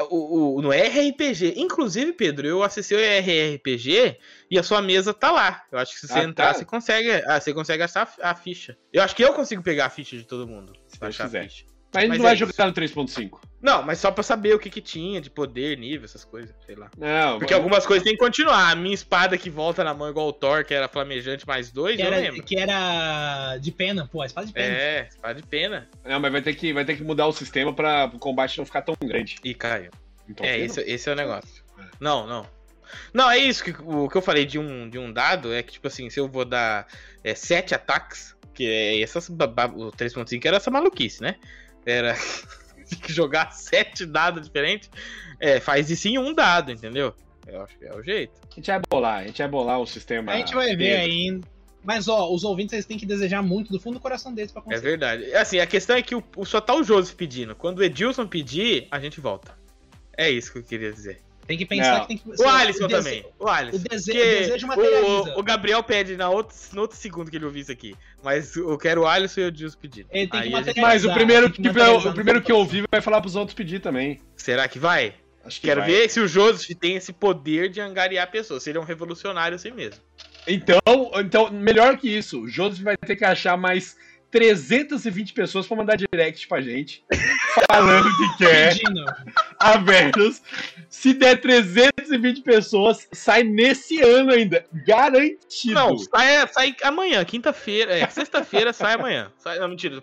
[0.10, 4.18] o, o, no RPG, inclusive, Pedro, eu acessei o RRPG
[4.49, 5.64] e a sua mesa tá lá.
[5.72, 6.54] Eu acho que se você Ah, entrar, tá?
[6.60, 8.78] você consegue, ah, você consegue achar a, ficha.
[8.91, 10.74] Eu acho que eu consigo pegar a ficha de todo mundo.
[10.88, 11.43] Se Deus achar a quiser.
[11.49, 11.66] ficha.
[11.93, 13.39] Mas a gente Mas não vai é jogar no 3.5.
[13.64, 16.76] Não, mas só pra saber o que que tinha de poder, nível, essas coisas, sei
[16.76, 16.91] lá.
[16.97, 18.70] Não, Porque mas- algumas coisas tem que continuar.
[18.72, 21.95] A minha espada que volta na mão igual o Thor, que era flamejante mais dois,
[21.95, 22.43] Que eu era, lembro.
[22.43, 24.76] que era de pena, pô, a espada de pena.
[24.76, 25.88] É, espada de pena.
[26.03, 28.66] não, mas vai ter, que, vai ter que mudar o sistema pra o combate não
[28.66, 29.38] ficar tão grande.
[29.43, 29.91] E caiu.
[30.28, 31.64] Então, É, esse, esse é o negócio.
[31.80, 31.84] É.
[32.01, 32.45] Não, não.
[33.14, 33.64] Não, é isso.
[33.64, 36.20] Que, o que eu falei de um, de um dado é que, tipo assim, se
[36.20, 36.86] eu vou dar
[37.24, 41.36] é, sete ataques, que é essas, o 3.5 era essa maluquice, né?
[41.86, 42.14] Era
[42.84, 44.90] tem que jogar sete dados diferentes.
[45.40, 47.14] É, faz isso em um dado, entendeu?
[47.48, 48.34] Eu acho que é o jeito.
[48.50, 50.32] A gente vai bolar, a gente vai bolar o sistema.
[50.32, 51.42] A gente vai ver aí.
[51.84, 54.62] Mas, ó, os ouvintes eles têm que desejar muito do fundo do coração deles pra
[54.62, 54.82] É conseguir.
[54.84, 55.36] verdade.
[55.36, 57.54] Assim, a questão é que o, o- só tá o Joseph pedindo.
[57.54, 59.54] Quando o Edilson pedir, a gente volta.
[60.18, 61.22] É isso que eu queria dizer.
[61.46, 62.02] Tem que pensar Não.
[62.02, 62.41] que tem que.
[62.41, 63.26] O Alisson dese- também.
[63.38, 63.78] O Alisson.
[63.78, 65.08] O dese- Porque o desejo materializa.
[65.36, 67.96] o, o Gabriel pede na outro, no outro segundo que ele ouvir isso aqui.
[68.24, 70.08] Mas eu quero o Alisson e o Edilson pedindo.
[70.12, 70.89] Ele tem que Aí materializar.
[70.89, 73.80] Mas o primeiro, que que, o primeiro que eu ouvi vai falar pros outros pedir
[73.82, 74.22] também.
[74.38, 75.16] Será que vai?
[75.46, 75.89] Acho que Quero vai.
[75.89, 78.64] ver se o Joseph tem esse poder de angariar pessoas.
[78.64, 80.02] Se ele é um revolucionário assim mesmo.
[80.48, 80.80] Então,
[81.16, 83.98] então, melhor que isso, o Joseph vai ter que achar mais
[84.32, 87.04] 320 pessoas pra mandar direct pra gente.
[87.70, 89.06] Falando que quer Pedindo.
[89.64, 90.41] A Versus.
[90.89, 94.64] Se der 320 pessoas, sai nesse ano ainda.
[94.86, 95.74] Garantido.
[95.74, 97.97] Não, sai, sai amanhã, quinta-feira.
[97.97, 99.32] É, sexta-feira sai amanhã.
[99.38, 100.01] Sai, não, mentira,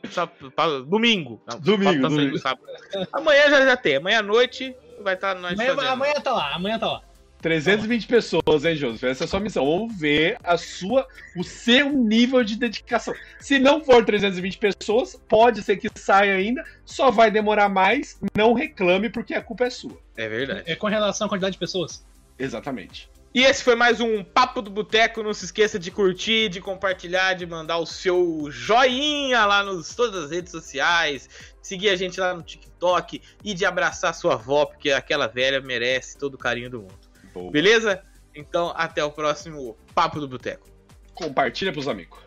[0.87, 1.41] domingo.
[1.47, 2.39] Não, Domingo, falta domingo.
[2.39, 2.67] sábado.
[3.13, 3.97] Amanhã já, já tem.
[3.97, 5.91] Amanhã à noite vai estar nós Amanhã, fazendo.
[5.93, 7.03] amanhã tá lá, amanhã tá lá.
[7.41, 9.05] 320 pessoas, hein, Joseph?
[9.05, 9.65] Essa é a sua missão.
[9.65, 13.15] Vamos ver a sua, o seu nível de dedicação.
[13.39, 16.65] Se não for 320 pessoas, pode ser que saia ainda.
[16.85, 18.19] Só vai demorar mais.
[18.37, 19.99] Não reclame, porque a culpa é sua.
[20.17, 20.65] É verdade.
[20.67, 22.05] É com relação à quantidade de pessoas.
[22.39, 23.09] Exatamente.
[23.33, 25.23] E esse foi mais um Papo do Boteco.
[25.23, 30.25] Não se esqueça de curtir, de compartilhar, de mandar o seu joinha lá nos todas
[30.25, 31.31] as redes sociais,
[31.63, 36.19] seguir a gente lá no TikTok e de abraçar sua avó, porque aquela velha merece
[36.19, 37.00] todo o carinho do mundo.
[37.33, 37.51] Boa.
[37.51, 38.03] Beleza?
[38.35, 40.69] Então, até o próximo Papo do Boteco.
[41.15, 42.21] Compartilha pros amigos.